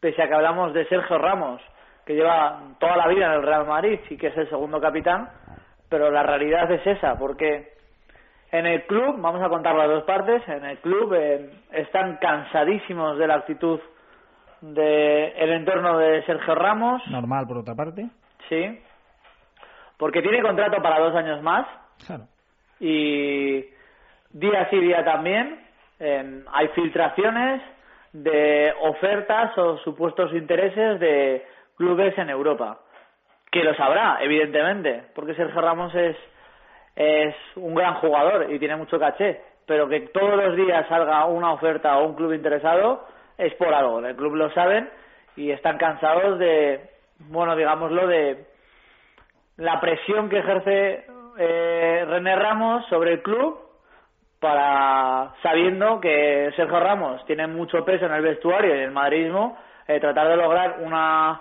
pese 0.00 0.22
a 0.22 0.28
que 0.28 0.34
hablamos 0.34 0.72
de 0.72 0.86
Sergio 0.86 1.18
Ramos, 1.18 1.60
que 2.06 2.14
lleva 2.14 2.60
toda 2.80 2.96
la 2.96 3.08
vida 3.08 3.26
en 3.26 3.32
el 3.32 3.42
Real 3.42 3.66
Madrid 3.66 4.00
y 4.08 4.16
que 4.16 4.28
es 4.28 4.36
el 4.36 4.48
segundo 4.48 4.80
capitán, 4.80 5.28
pero 5.90 6.10
la 6.10 6.22
realidad 6.22 6.70
es 6.72 6.86
esa, 6.86 7.18
porque 7.18 7.73
en 8.54 8.66
el 8.66 8.86
club, 8.86 9.16
vamos 9.20 9.42
a 9.42 9.48
contar 9.48 9.74
las 9.74 9.88
dos 9.88 10.04
partes, 10.04 10.46
en 10.46 10.64
el 10.64 10.78
club 10.78 11.12
eh, 11.12 11.50
están 11.72 12.18
cansadísimos 12.18 13.18
de 13.18 13.26
la 13.26 13.34
actitud 13.34 13.80
del 14.60 15.32
el 15.36 15.50
entorno 15.50 15.98
de 15.98 16.22
Sergio 16.24 16.54
Ramos. 16.54 17.02
Normal, 17.08 17.48
por 17.48 17.58
otra 17.58 17.74
parte. 17.74 18.06
Sí, 18.48 18.80
porque 19.98 20.22
tiene 20.22 20.40
contrato 20.40 20.80
para 20.80 21.00
dos 21.00 21.16
años 21.16 21.42
más. 21.42 21.66
Claro. 22.06 22.28
Y 22.78 23.64
día 24.30 24.68
sí, 24.70 24.78
día 24.78 25.04
también, 25.04 25.60
eh, 25.98 26.44
hay 26.52 26.68
filtraciones 26.68 27.60
de 28.12 28.72
ofertas 28.82 29.58
o 29.58 29.78
supuestos 29.78 30.32
intereses 30.32 31.00
de 31.00 31.44
clubes 31.76 32.16
en 32.18 32.30
Europa. 32.30 32.78
Que 33.50 33.64
lo 33.64 33.74
sabrá, 33.74 34.18
evidentemente, 34.20 35.06
porque 35.12 35.34
Sergio 35.34 35.60
Ramos 35.60 35.92
es, 35.96 36.16
es 36.96 37.34
un 37.56 37.74
gran 37.74 37.94
jugador 37.94 38.50
y 38.50 38.58
tiene 38.58 38.76
mucho 38.76 38.98
caché. 38.98 39.40
Pero 39.66 39.88
que 39.88 40.00
todos 40.00 40.36
los 40.36 40.56
días 40.56 40.86
salga 40.88 41.24
una 41.26 41.52
oferta 41.52 41.96
o 41.98 42.06
un 42.06 42.14
club 42.14 42.32
interesado 42.32 43.06
es 43.38 43.54
por 43.54 43.72
algo. 43.72 44.00
El 44.00 44.16
club 44.16 44.34
lo 44.34 44.50
saben 44.50 44.88
y 45.36 45.50
están 45.50 45.78
cansados 45.78 46.38
de, 46.38 46.90
bueno, 47.18 47.56
digámoslo, 47.56 48.06
de 48.06 48.44
la 49.56 49.80
presión 49.80 50.28
que 50.28 50.38
ejerce 50.38 51.06
eh, 51.38 52.04
René 52.06 52.36
Ramos 52.36 52.86
sobre 52.86 53.12
el 53.12 53.22
club 53.22 53.58
para 54.40 55.32
sabiendo 55.42 56.00
que 56.00 56.52
Sergio 56.54 56.78
Ramos 56.78 57.24
tiene 57.24 57.46
mucho 57.46 57.84
peso 57.84 58.06
en 58.06 58.12
el 58.12 58.22
vestuario 58.22 58.74
y 58.74 58.78
en 58.78 58.84
el 58.84 58.90
madridismo 58.90 59.56
eh, 59.88 60.00
tratar 60.00 60.28
de 60.28 60.36
lograr 60.36 60.80
una 60.80 61.40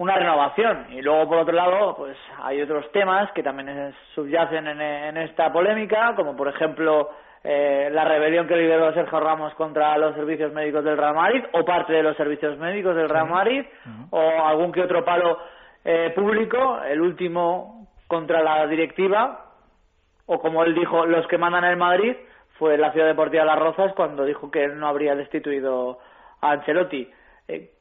una 0.00 0.14
renovación. 0.14 0.86
Y 0.92 1.02
luego 1.02 1.28
por 1.28 1.38
otro 1.38 1.54
lado 1.54 1.94
pues 1.94 2.16
hay 2.42 2.60
otros 2.62 2.90
temas 2.90 3.30
que 3.32 3.42
también 3.42 3.94
subyacen 4.14 4.66
en, 4.66 4.80
en 4.80 5.16
esta 5.18 5.52
polémica 5.52 6.14
como 6.16 6.34
por 6.34 6.48
ejemplo 6.48 7.10
eh, 7.44 7.90
la 7.92 8.04
rebelión 8.06 8.46
que 8.48 8.56
lideró 8.56 8.94
Sergio 8.94 9.20
Ramos 9.20 9.54
contra 9.54 9.96
los 9.98 10.14
servicios 10.14 10.54
médicos 10.54 10.84
del 10.84 10.96
Real 10.96 11.14
Madrid 11.14 11.44
o 11.52 11.66
parte 11.66 11.92
de 11.92 12.02
los 12.02 12.16
servicios 12.16 12.56
médicos 12.56 12.96
del 12.96 13.10
Real 13.10 13.28
Madrid 13.28 13.62
o 14.08 14.20
algún 14.20 14.72
que 14.72 14.80
otro 14.80 15.04
palo 15.04 15.38
eh, 15.84 16.12
público 16.14 16.80
el 16.82 17.02
último 17.02 17.86
contra 18.06 18.42
la 18.42 18.66
directiva 18.66 19.52
o 20.24 20.40
como 20.40 20.64
él 20.64 20.74
dijo 20.74 21.04
los 21.04 21.26
que 21.26 21.36
mandan 21.36 21.64
el 21.64 21.76
Madrid 21.76 22.16
fue 22.58 22.78
la 22.78 22.90
Ciudad 22.92 23.06
Deportiva 23.06 23.44
Las 23.44 23.58
Rozas 23.58 23.92
cuando 23.94 24.24
dijo 24.24 24.50
que 24.50 24.64
él 24.64 24.78
no 24.78 24.88
habría 24.88 25.14
destituido 25.14 25.98
a 26.40 26.52
Ancelotti 26.52 27.06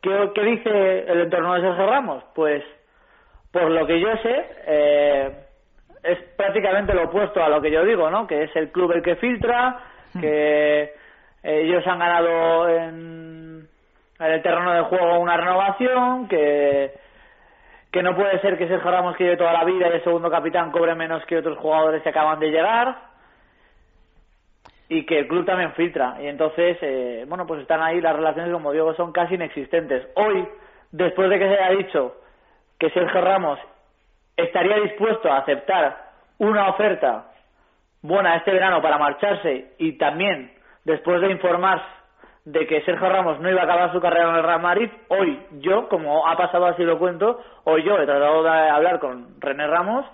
¿qué, 0.02 0.32
¿qué, 0.34 0.42
dice 0.44 1.00
el 1.12 1.22
entorno 1.22 1.54
de 1.54 1.62
Sergio 1.62 1.88
Ramos? 1.88 2.24
Pues 2.34 2.64
por 3.52 3.70
lo 3.70 3.86
que 3.86 4.00
yo 4.00 4.10
sé 4.18 4.46
eh, 4.68 5.32
es 6.04 6.20
prácticamente 6.36 6.94
lo 6.94 7.06
opuesto 7.06 7.44
a 7.44 7.50
lo 7.50 7.62
que 7.62 7.72
yo 7.72 7.84
digo 7.84 8.10
¿no? 8.10 8.28
que 8.28 8.44
es 8.44 8.56
el 8.56 8.72
club 8.72 8.92
el 8.92 9.02
que 9.02 9.16
filtra 9.16 9.80
que 10.20 10.94
ellos 11.44 11.86
han 11.88 12.00
ganado 12.00 12.70
en, 12.70 13.68
en 14.20 14.26
el 14.26 14.42
terreno 14.42 14.74
de 14.74 14.82
juego 14.82 15.20
una 15.20 15.38
renovación 15.38 16.28
que 16.28 16.94
que 17.92 18.04
no 18.04 18.16
puede 18.16 18.40
ser 18.40 18.58
que 18.58 18.68
Sergio 18.68 18.92
Ramos 18.92 19.16
que 19.16 19.24
lleve 19.24 19.38
toda 19.38 19.54
la 19.54 19.66
vida 19.66 19.88
y 19.88 19.94
el 19.94 20.04
segundo 20.04 20.30
capitán 20.30 20.72
cobre 20.72 20.94
menos 20.94 21.26
que 21.26 21.38
otros 21.38 21.58
jugadores 21.58 22.04
que 22.04 22.10
acaban 22.10 22.40
de 22.40 22.52
llegar 22.52 23.09
y 24.90 25.06
que 25.06 25.20
el 25.20 25.28
club 25.28 25.46
también 25.46 25.72
filtra. 25.74 26.18
Y 26.22 26.28
entonces 26.28 26.78
eh, 26.82 27.26
bueno 27.28 27.46
pues 27.48 27.62
están 27.62 27.82
ahí 27.82 28.02
las 28.02 28.16
relaciones 28.16 28.52
como 28.52 28.72
digo 28.72 28.94
son 28.96 29.12
casi 29.12 29.36
inexistentes. 29.36 30.08
Hoy 30.16 30.48
después 30.92 31.30
de 31.30 31.40
que 31.40 31.48
se 31.48 31.54
haya 31.54 31.78
dicho 31.78 32.16
que 32.78 32.90
Sergio 32.90 33.22
Ramos 33.22 33.60
estaría 34.36 34.80
dispuesto 34.80 35.32
a 35.32 35.38
aceptar 35.38 36.10
una 36.40 36.70
oferta 36.70 37.26
buena 38.02 38.38
este 38.38 38.52
verano 38.52 38.82
para 38.82 38.98
marcharse 38.98 39.74
y 39.78 39.98
también 39.98 40.54
después 40.86 41.22
de 41.22 41.32
informar 41.32 41.82
de 42.46 42.66
que 42.66 42.82
Sergio 42.82 43.10
Ramos 43.10 43.40
no 43.40 43.50
iba 43.50 43.62
a 43.62 43.66
acabar 43.66 43.92
su 43.92 44.00
carrera 44.00 44.30
en 44.30 44.36
el 44.38 44.44
Real 44.44 44.62
Madrid, 44.62 44.90
hoy 45.10 45.40
yo, 45.60 45.88
como 45.90 46.26
ha 46.28 46.36
pasado 46.36 46.66
así 46.66 46.84
lo 46.84 46.98
cuento, 46.98 47.40
hoy 47.66 47.84
yo 47.84 47.98
he 47.98 48.06
tratado 48.06 48.42
de 48.44 48.50
hablar 48.50 49.00
con 49.00 49.40
René 49.40 49.68
Ramos 49.68 50.06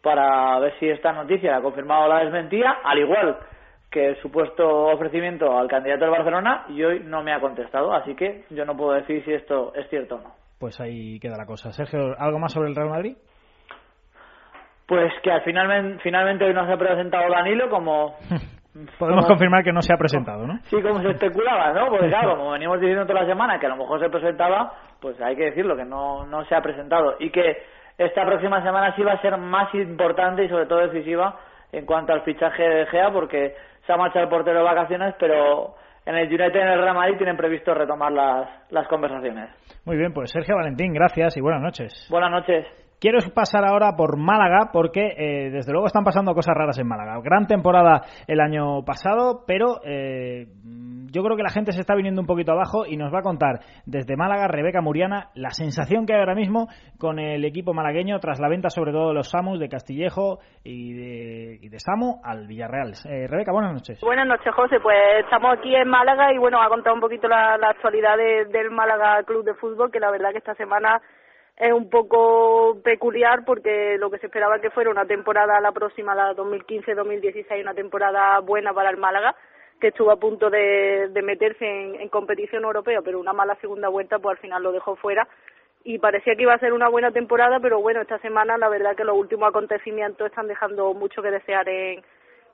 para 0.00 0.58
ver 0.60 0.72
si 0.78 0.88
esta 0.88 1.12
noticia 1.12 1.56
ha 1.56 1.60
confirmado 1.60 2.04
o 2.04 2.08
la 2.08 2.20
desmentía, 2.20 2.78
al 2.82 2.98
igual 2.98 3.36
que 3.90 4.08
el 4.08 4.16
supuesto 4.22 4.66
ofrecimiento 4.86 5.58
al 5.58 5.68
candidato 5.68 6.04
del 6.04 6.12
Barcelona 6.12 6.64
y 6.68 6.82
hoy 6.82 7.00
no 7.00 7.22
me 7.22 7.32
ha 7.32 7.40
contestado, 7.40 7.92
así 7.92 8.14
que 8.14 8.44
yo 8.50 8.64
no 8.64 8.76
puedo 8.76 8.92
decir 8.92 9.24
si 9.24 9.32
esto 9.32 9.72
es 9.74 9.88
cierto 9.88 10.16
o 10.16 10.20
no. 10.20 10.34
Pues 10.58 10.80
ahí 10.80 11.18
queda 11.18 11.36
la 11.36 11.46
cosa. 11.46 11.72
Sergio, 11.72 12.14
¿algo 12.18 12.38
más 12.38 12.52
sobre 12.52 12.68
el 12.68 12.76
Real 12.76 12.90
Madrid? 12.90 13.16
Pues 14.86 15.12
que 15.22 15.30
al 15.30 15.42
final, 15.42 15.98
finalmente 16.02 16.44
hoy 16.44 16.54
no 16.54 16.66
se 16.66 16.72
ha 16.72 16.76
presentado 16.76 17.30
Danilo 17.30 17.68
como 17.68 18.16
Podemos 18.98 19.26
confirmar 19.26 19.64
que 19.64 19.72
no 19.72 19.82
se 19.82 19.92
ha 19.92 19.96
presentado, 19.96 20.46
¿no? 20.46 20.58
Sí, 20.64 20.80
como 20.80 21.00
se 21.00 21.10
especulaba, 21.10 21.72
¿no? 21.72 21.88
Porque 21.88 22.06
claro, 22.08 22.36
como 22.36 22.52
venimos 22.52 22.80
diciendo 22.80 23.04
toda 23.04 23.22
la 23.22 23.26
semana 23.26 23.58
que 23.58 23.66
a 23.66 23.70
lo 23.70 23.76
mejor 23.76 24.00
se 24.00 24.08
presentaba, 24.08 24.72
pues 25.00 25.20
hay 25.20 25.34
que 25.34 25.46
decirlo, 25.46 25.76
que 25.76 25.84
no, 25.84 26.24
no 26.26 26.44
se 26.44 26.54
ha 26.54 26.62
presentado. 26.62 27.16
Y 27.18 27.30
que 27.30 27.64
esta 27.98 28.24
próxima 28.24 28.62
semana 28.62 28.94
sí 28.94 29.02
va 29.02 29.14
a 29.14 29.20
ser 29.20 29.36
más 29.38 29.74
importante 29.74 30.44
y 30.44 30.48
sobre 30.48 30.66
todo 30.66 30.86
decisiva 30.86 31.36
en 31.72 31.84
cuanto 31.84 32.12
al 32.12 32.22
fichaje 32.22 32.62
de 32.62 32.86
Gea, 32.86 33.10
porque 33.10 33.56
se 33.90 33.94
ha 33.94 33.96
marchado 33.96 34.24
el 34.24 34.30
portero 34.30 34.58
de 34.58 34.64
vacaciones, 34.64 35.16
pero 35.18 35.74
en 36.06 36.14
el 36.14 36.28
United 36.28 36.60
en 36.60 36.68
el 36.68 36.80
Real 36.80 36.94
Madrid 36.94 37.16
tienen 37.16 37.36
previsto 37.36 37.74
retomar 37.74 38.12
las, 38.12 38.48
las 38.70 38.86
conversaciones. 38.86 39.50
Muy 39.84 39.96
bien, 39.96 40.12
pues 40.12 40.30
Sergio 40.30 40.54
Valentín, 40.54 40.92
gracias 40.92 41.36
y 41.36 41.40
buenas 41.40 41.60
noches. 41.60 42.06
Buenas 42.08 42.30
noches. 42.30 42.66
Quiero 43.00 43.18
pasar 43.34 43.64
ahora 43.64 43.96
por 43.96 44.18
Málaga 44.18 44.68
porque 44.74 45.14
eh, 45.16 45.50
desde 45.50 45.72
luego 45.72 45.86
están 45.86 46.04
pasando 46.04 46.34
cosas 46.34 46.54
raras 46.54 46.78
en 46.78 46.86
Málaga. 46.86 47.18
Gran 47.22 47.46
temporada 47.46 48.02
el 48.26 48.40
año 48.40 48.84
pasado, 48.84 49.44
pero 49.46 49.80
eh, 49.86 50.48
yo 51.10 51.22
creo 51.22 51.34
que 51.34 51.42
la 51.42 51.48
gente 51.48 51.72
se 51.72 51.80
está 51.80 51.94
viniendo 51.94 52.20
un 52.20 52.26
poquito 52.26 52.52
abajo 52.52 52.84
y 52.84 52.98
nos 52.98 53.10
va 53.10 53.20
a 53.20 53.22
contar 53.22 53.60
desde 53.86 54.16
Málaga 54.18 54.48
Rebeca 54.48 54.82
Muriana 54.82 55.30
la 55.34 55.48
sensación 55.48 56.04
que 56.04 56.12
hay 56.12 56.20
ahora 56.20 56.34
mismo 56.34 56.68
con 56.98 57.18
el 57.18 57.42
equipo 57.46 57.72
malagueño 57.72 58.20
tras 58.20 58.38
la 58.38 58.50
venta 58.50 58.68
sobre 58.68 58.92
todo 58.92 59.08
de 59.08 59.14
los 59.14 59.30
Samus 59.30 59.58
de 59.58 59.70
Castillejo 59.70 60.40
y 60.62 60.92
de, 60.92 61.58
y 61.62 61.68
de 61.70 61.78
Samu 61.78 62.20
al 62.22 62.46
Villarreal. 62.46 62.92
Eh, 63.08 63.26
Rebeca, 63.26 63.50
buenas 63.50 63.72
noches. 63.72 63.98
Buenas 64.02 64.26
noches, 64.26 64.54
José. 64.54 64.78
Pues 64.78 64.98
estamos 65.24 65.56
aquí 65.56 65.74
en 65.74 65.88
Málaga 65.88 66.34
y 66.34 66.36
bueno, 66.36 66.60
ha 66.60 66.68
contado 66.68 66.96
un 66.96 67.00
poquito 67.00 67.28
la, 67.28 67.56
la 67.56 67.70
actualidad 67.70 68.18
de, 68.18 68.44
del 68.52 68.70
Málaga 68.70 69.22
Club 69.22 69.42
de 69.42 69.54
Fútbol, 69.54 69.90
que 69.90 70.00
la 70.00 70.10
verdad 70.10 70.32
que 70.32 70.38
esta 70.38 70.54
semana 70.54 71.00
es 71.60 71.72
un 71.74 71.90
poco 71.90 72.80
peculiar 72.82 73.44
porque 73.44 73.98
lo 73.98 74.10
que 74.10 74.18
se 74.18 74.26
esperaba 74.26 74.60
que 74.60 74.70
fuera 74.70 74.90
una 74.90 75.04
temporada 75.04 75.60
la 75.60 75.72
próxima, 75.72 76.14
la 76.14 76.34
2015-2016, 76.34 77.60
una 77.60 77.74
temporada 77.74 78.40
buena 78.40 78.72
para 78.72 78.88
el 78.88 78.96
Málaga, 78.96 79.36
que 79.78 79.88
estuvo 79.88 80.10
a 80.10 80.16
punto 80.16 80.48
de, 80.48 81.10
meterse 81.22 81.66
en, 81.66 82.00
en, 82.00 82.08
competición 82.08 82.64
europea, 82.64 83.00
pero 83.04 83.20
una 83.20 83.34
mala 83.34 83.56
segunda 83.56 83.90
vuelta, 83.90 84.18
pues 84.18 84.38
al 84.38 84.42
final 84.42 84.62
lo 84.62 84.72
dejó 84.72 84.96
fuera. 84.96 85.28
Y 85.84 85.98
parecía 85.98 86.34
que 86.34 86.42
iba 86.42 86.54
a 86.54 86.58
ser 86.58 86.72
una 86.72 86.88
buena 86.88 87.10
temporada, 87.10 87.60
pero 87.60 87.78
bueno, 87.82 88.00
esta 88.00 88.18
semana 88.20 88.56
la 88.56 88.70
verdad 88.70 88.96
que 88.96 89.04
los 89.04 89.16
últimos 89.16 89.50
acontecimientos 89.50 90.28
están 90.28 90.46
dejando 90.48 90.94
mucho 90.94 91.20
que 91.20 91.30
desear 91.30 91.68
en, 91.68 92.02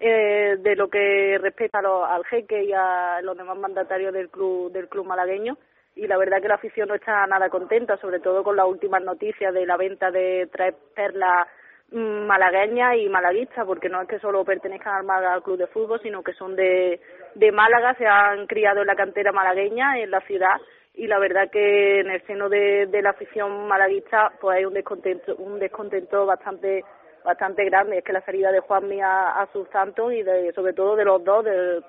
eh, 0.00 0.56
de 0.58 0.74
lo 0.74 0.88
que 0.88 1.38
respecta 1.40 1.78
a 1.78 1.82
lo, 1.82 2.04
al 2.04 2.24
jeque 2.24 2.64
y 2.64 2.72
a 2.72 3.20
los 3.22 3.36
demás 3.36 3.56
mandatarios 3.56 4.12
del 4.12 4.30
club, 4.30 4.72
del 4.72 4.88
club 4.88 5.06
malagueño 5.06 5.56
y 5.96 6.06
la 6.06 6.18
verdad 6.18 6.42
que 6.42 6.48
la 6.48 6.56
afición 6.56 6.88
no 6.88 6.94
está 6.94 7.26
nada 7.26 7.48
contenta, 7.48 7.96
sobre 7.96 8.20
todo 8.20 8.44
con 8.44 8.54
las 8.54 8.66
últimas 8.66 9.02
noticias 9.02 9.52
de 9.52 9.64
la 9.64 9.78
venta 9.78 10.10
de 10.10 10.46
tres 10.52 10.74
perlas 10.94 11.48
mm, 11.90 12.26
malagueñas 12.26 12.96
y 12.98 13.08
malaguistas, 13.08 13.64
porque 13.64 13.88
no 13.88 14.02
es 14.02 14.08
que 14.08 14.18
solo 14.18 14.44
pertenezcan 14.44 14.94
al 14.94 15.04
Málaga 15.04 15.40
Club 15.40 15.56
de 15.56 15.66
Fútbol, 15.68 16.00
sino 16.02 16.22
que 16.22 16.34
son 16.34 16.54
de, 16.54 17.00
de 17.34 17.50
Málaga, 17.50 17.94
se 17.94 18.06
han 18.06 18.46
criado 18.46 18.82
en 18.82 18.86
la 18.88 18.94
cantera 18.94 19.32
malagueña, 19.32 19.98
en 19.98 20.10
la 20.10 20.20
ciudad, 20.20 20.60
y 20.94 21.06
la 21.06 21.18
verdad 21.18 21.50
que 21.50 22.00
en 22.00 22.10
el 22.10 22.22
seno 22.26 22.50
de, 22.50 22.86
de 22.86 23.02
la 23.02 23.10
afición 23.10 23.66
malaguista 23.66 24.32
pues 24.38 24.58
hay 24.58 24.64
un 24.66 24.74
descontento, 24.74 25.34
un 25.36 25.58
descontento 25.58 26.26
bastante 26.26 26.84
bastante 27.24 27.64
grande. 27.64 27.98
Es 27.98 28.04
que 28.04 28.12
la 28.12 28.24
salida 28.24 28.52
de 28.52 28.60
Juanmi 28.60 29.00
a, 29.00 29.40
a 29.40 29.48
Santos 29.72 30.12
y 30.12 30.22
de, 30.22 30.52
sobre 30.52 30.72
todo 30.74 30.94
de 30.94 31.04
los 31.04 31.22
dos, 31.24 31.44
de, 31.44 31.82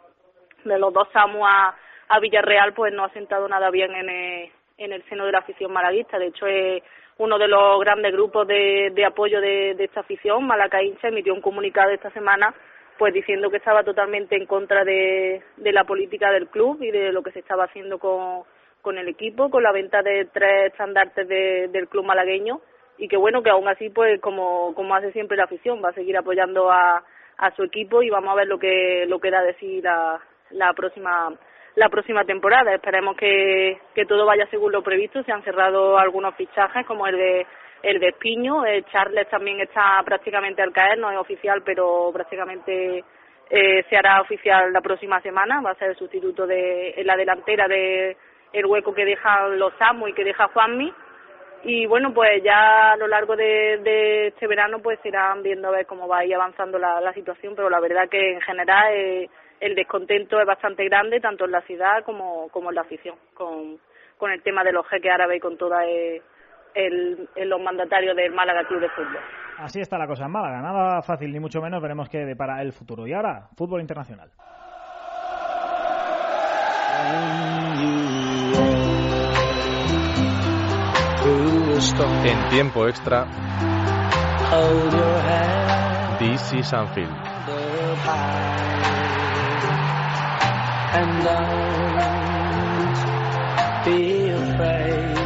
de 0.66 0.80
los 0.80 0.92
dos 0.92 1.08
Samu 1.14 1.46
a, 1.46 1.76
a 2.10 2.20
Villarreal, 2.20 2.74
pues 2.74 2.94
no 2.94 3.04
ha 3.04 3.10
sentado 3.10 3.48
nada 3.48 3.70
bien 3.70 3.94
en 3.96 4.10
el, 4.10 4.52
en 4.78 4.94
el 4.94 5.04
seno 5.10 5.26
de 5.26 5.32
la 5.32 5.40
afición 5.40 5.72
malaguista. 5.72 6.18
De 6.18 6.28
hecho, 6.28 6.48
es 6.48 6.84
uno 7.18 7.38
de 7.38 7.48
los 7.48 7.80
grandes 7.80 8.14
grupos 8.14 8.48
de, 8.48 8.92
de 8.94 9.06
apoyo 9.06 9.42
de, 9.42 9.76
de 9.76 9.84
esta 9.86 10.02
afición. 10.02 10.46
Malacaínse 10.46 11.08
emitió 11.08 11.34
un 11.34 11.42
comunicado 11.42 11.92
esta 11.92 12.12
semana 12.12 12.54
pues 12.98 13.14
diciendo 13.14 13.52
que 13.52 13.58
estaba 13.58 13.84
totalmente 13.84 14.36
en 14.36 14.48
contra 14.48 14.84
de, 14.84 15.44
de 15.58 15.72
la 15.72 15.84
política 15.84 16.32
del 16.32 16.48
club 16.48 16.82
y 16.82 16.90
de 16.90 17.12
lo 17.12 17.22
que 17.22 17.32
se 17.32 17.40
estaba 17.40 17.66
haciendo 17.66 18.00
con, 18.00 18.44
con 18.82 18.98
el 18.98 19.08
equipo, 19.08 19.50
con 19.50 19.62
la 19.62 19.72
venta 19.72 20.02
de 20.02 20.26
tres 20.34 20.72
estandartes 20.72 21.28
de, 21.28 21.68
del 21.68 21.88
club 21.88 22.06
malagueño 22.06 22.60
y 22.98 23.08
que 23.08 23.18
bueno, 23.18 23.44
que 23.44 23.52
aún 23.52 23.68
así, 23.68 23.92
pues 23.92 24.20
como, 24.20 24.74
como 24.74 24.96
hace 24.96 25.12
siempre 25.12 25.38
la 25.38 25.44
afición, 25.44 25.80
va 25.84 25.90
a 25.90 25.94
seguir 25.94 26.18
apoyando 26.18 26.72
a, 26.72 27.04
a 27.38 27.56
su 27.56 27.64
equipo 27.64 28.02
y 28.02 28.10
vamos 28.10 28.32
a 28.32 28.38
ver 28.38 28.48
lo 28.48 28.58
que, 28.58 29.06
lo 29.08 29.20
que 29.20 29.30
da 29.30 29.44
de 29.44 29.54
sí 29.60 29.80
la, 29.82 30.20
la 30.50 30.74
próxima 30.74 31.32
la 31.78 31.90
próxima 31.90 32.26
temporada. 32.26 32.74
Esperemos 32.74 33.16
que, 33.16 33.80
que 33.94 34.06
todo 34.06 34.26
vaya 34.26 34.48
según 34.50 34.72
lo 34.72 34.82
previsto. 34.82 35.24
Se 35.24 35.32
han 35.32 35.44
cerrado 35.44 35.98
algunos 35.98 36.36
fichajes 36.36 36.86
como 36.86 37.08
el 37.08 37.16
de 37.16 37.48
el 37.84 38.00
de 38.00 38.08
Espiño. 38.08 38.66
Eh, 38.66 38.84
Charles 38.92 39.30
también 39.30 39.60
está 39.62 40.02
prácticamente 40.04 40.64
al 40.64 40.74
caer, 40.74 40.98
no 40.98 41.12
es 41.12 41.18
oficial, 41.18 41.62
pero 41.64 42.10
prácticamente 42.12 43.04
eh, 43.52 43.86
se 43.88 43.96
hará 43.96 44.22
oficial 44.22 44.74
la 44.74 44.82
próxima 44.82 45.22
semana. 45.22 45.62
Va 45.62 45.72
a 45.72 45.76
ser 45.76 45.92
el 45.92 45.96
sustituto 45.96 46.48
de 46.48 46.96
en 46.98 47.06
la 47.06 47.16
delantera 47.16 47.68
de 47.68 48.18
el 48.54 48.66
hueco 48.66 48.96
que 48.96 49.06
dejan 49.06 49.60
los 49.60 49.74
Amos 49.80 50.10
y 50.10 50.14
que 50.14 50.24
deja 50.24 50.48
Juanmi. 50.48 50.92
Y 51.64 51.86
bueno, 51.86 52.12
pues 52.12 52.42
ya 52.44 52.94
a 52.94 52.98
lo 52.98 53.08
largo 53.08 53.36
de, 53.36 53.78
de 53.84 54.28
este 54.28 54.48
verano 54.48 54.80
pues 54.80 55.00
irán 55.04 55.44
viendo 55.44 55.68
a 55.68 55.72
ver 55.72 55.86
cómo 55.86 56.08
va 56.08 56.20
a 56.20 56.26
ir 56.26 56.34
avanzando 56.34 56.80
la, 56.80 57.00
la 57.02 57.14
situación, 57.14 57.54
pero 57.56 57.70
la 57.70 57.80
verdad 57.80 58.10
que 58.10 58.34
en 58.34 58.42
general 58.42 58.94
eh, 58.94 59.30
el 59.60 59.76
descontento 59.76 60.40
es 60.40 60.46
bastante 60.46 60.86
grande, 60.86 61.20
tanto 61.20 61.46
en 61.46 61.52
la 61.52 61.62
ciudad 61.62 62.04
como, 62.04 62.50
como 62.50 62.70
en 62.70 62.76
la 62.76 62.82
afición, 62.82 63.16
con, 63.34 63.80
con 64.18 64.32
el 64.32 64.42
tema 64.44 64.64
de 64.64 64.72
los 64.72 64.88
jeques 64.88 65.12
árabes 65.12 65.38
y 65.38 65.40
con 65.40 65.58
toda 65.58 65.86
el, 65.86 66.22
el, 67.36 67.50
los 67.50 67.62
mandatarios 67.62 68.16
del 68.16 68.34
Málaga 68.34 68.68
Club 68.68 68.82
de 68.82 68.90
Fútbol. 68.90 69.20
Así 69.58 69.80
está 69.82 69.98
la 69.98 70.08
cosa 70.08 70.26
en 70.26 70.32
Málaga, 70.32 70.62
nada 70.62 71.02
fácil 71.02 71.32
ni 71.32 71.40
mucho 71.40 71.62
menos, 71.62 71.82
veremos 71.82 72.10
qué 72.10 72.20
depara 72.26 72.62
el 72.62 72.72
futuro. 72.74 73.08
Y 73.08 73.14
ahora, 73.14 73.48
fútbol 73.56 73.82
internacional. 73.82 74.30
En 82.24 82.50
tiempo 82.50 82.88
extra, 82.88 83.26
DC 86.20 86.64
Sanfield. 86.64 87.12
And 90.94 91.24
don't 91.24 92.96
be 93.86 94.30
afraid 94.30 95.18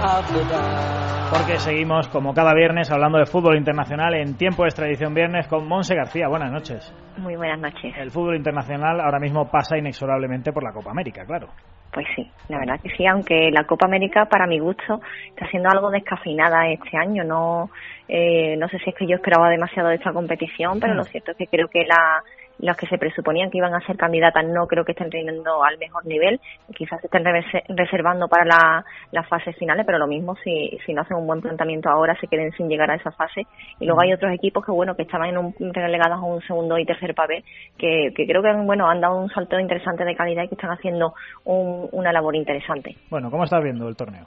of 0.00 0.32
the 0.32 0.44
dark 0.48 1.00
porque 1.30 1.58
seguimos 1.58 2.08
como 2.08 2.34
cada 2.34 2.52
viernes 2.54 2.90
hablando 2.90 3.18
de 3.18 3.24
fútbol 3.24 3.56
internacional 3.56 4.14
en 4.14 4.36
tiempo 4.36 4.64
de 4.64 4.70
extradición 4.70 5.14
viernes 5.14 5.46
con 5.46 5.64
Monse 5.64 5.94
García. 5.94 6.26
Buenas 6.26 6.50
noches. 6.50 6.92
Muy 7.18 7.36
buenas 7.36 7.60
noches. 7.60 7.94
El 7.96 8.10
fútbol 8.10 8.34
internacional 8.34 9.00
ahora 9.00 9.20
mismo 9.20 9.48
pasa 9.48 9.78
inexorablemente 9.78 10.52
por 10.52 10.64
la 10.64 10.72
Copa 10.72 10.90
América, 10.90 11.24
claro. 11.24 11.46
Pues 11.92 12.04
sí, 12.16 12.28
la 12.48 12.58
verdad 12.58 12.80
que 12.82 12.90
sí, 12.96 13.06
aunque 13.06 13.50
la 13.52 13.62
Copa 13.62 13.86
América 13.86 14.24
para 14.24 14.48
mi 14.48 14.58
gusto 14.58 15.00
está 15.28 15.48
siendo 15.50 15.68
algo 15.70 15.90
descafeinada 15.90 16.68
este 16.68 16.96
año. 16.96 17.22
No, 17.22 17.70
eh, 18.08 18.56
no 18.56 18.68
sé 18.68 18.78
si 18.78 18.90
es 18.90 18.96
que 18.96 19.06
yo 19.06 19.14
esperaba 19.14 19.48
demasiado 19.50 19.90
de 19.90 19.96
esta 19.96 20.12
competición, 20.12 20.80
pero 20.80 20.94
lo 20.94 21.02
mm. 21.02 21.06
cierto 21.12 21.30
es 21.30 21.36
que 21.36 21.46
creo 21.46 21.68
que 21.68 21.84
la, 21.84 22.24
los 22.60 22.76
que 22.76 22.86
se 22.86 22.98
presuponían 22.98 23.50
que 23.50 23.58
iban 23.58 23.74
a 23.74 23.80
ser 23.86 23.96
candidatas 23.96 24.44
no 24.44 24.66
creo 24.66 24.84
que 24.84 24.92
estén 24.92 25.10
rindiendo 25.10 25.62
al 25.64 25.78
mejor 25.78 26.04
nivel, 26.06 26.40
quizás 26.74 27.02
estén 27.02 27.24
reservando 27.68 28.28
para 28.28 28.44
la, 28.44 28.84
las 29.12 29.28
fases 29.28 29.56
finales, 29.56 29.84
pero 29.86 29.98
lo 29.98 30.06
mismo 30.06 30.36
si, 30.36 30.78
si 30.84 30.94
no 30.94 31.02
hacen 31.02 31.16
un 31.16 31.26
buen 31.26 31.40
planteamiento 31.40 31.88
ahora 31.88 32.16
se 32.20 32.26
queden 32.26 32.52
sin 32.52 32.68
llegar 32.68 32.90
a 32.90 32.96
esa 32.96 33.10
fase. 33.12 33.46
Y 33.78 33.86
luego 33.86 34.02
hay 34.02 34.12
otros 34.12 34.32
equipos 34.32 34.64
que 34.64 34.72
bueno 34.72 34.94
que 34.94 35.02
estaban 35.02 35.30
en 35.30 35.38
un, 35.38 35.54
relegados 35.72 36.18
a 36.18 36.22
un 36.22 36.40
segundo 36.42 36.78
y 36.78 36.84
tercer 36.84 37.14
papel, 37.14 37.44
que, 37.78 38.12
que 38.14 38.26
creo 38.26 38.42
que 38.42 38.52
bueno 38.52 38.88
han 38.88 39.00
dado 39.00 39.20
un 39.20 39.30
salto 39.30 39.58
interesante 39.58 40.04
de 40.04 40.14
calidad 40.14 40.44
y 40.44 40.48
que 40.48 40.54
están 40.54 40.70
haciendo 40.70 41.14
un, 41.44 41.88
una 41.92 42.12
labor 42.12 42.36
interesante. 42.36 42.96
Bueno, 43.10 43.30
¿cómo 43.30 43.44
estás 43.44 43.62
viendo 43.62 43.88
el 43.88 43.96
torneo? 43.96 44.26